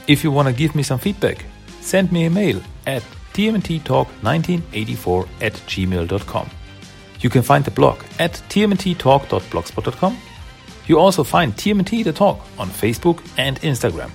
If 0.06 0.22
you 0.22 0.30
want 0.30 0.46
to 0.46 0.54
give 0.54 0.74
me 0.74 0.82
some 0.82 0.98
feedback, 0.98 1.44
send 1.80 2.12
me 2.12 2.26
a 2.26 2.30
mail 2.30 2.60
at 2.86 3.02
tmnttalk1984 3.32 5.28
at 5.40 5.52
gmail.com. 5.52 6.50
You 7.20 7.30
can 7.30 7.42
find 7.42 7.64
the 7.64 7.70
blog 7.70 8.02
at 8.18 8.32
tmnttalk.blogspot.com. 8.48 10.18
You 10.86 10.98
also 10.98 11.22
find 11.24 11.52
TMT 11.54 12.04
The 12.04 12.12
Talk 12.12 12.40
on 12.58 12.68
Facebook 12.70 13.20
and 13.36 13.60
Instagram. 13.60 14.10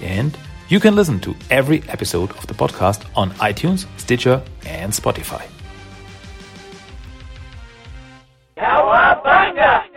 And 0.00 0.36
you 0.68 0.78
can 0.80 0.94
listen 0.94 1.20
to 1.20 1.34
every 1.50 1.82
episode 1.88 2.30
of 2.32 2.46
the 2.46 2.54
podcast 2.54 3.04
on 3.16 3.30
iTunes, 3.32 3.86
Stitcher, 3.98 4.42
and 4.64 4.92
Spotify. 4.92 5.42
Cowabunga! 8.56 9.91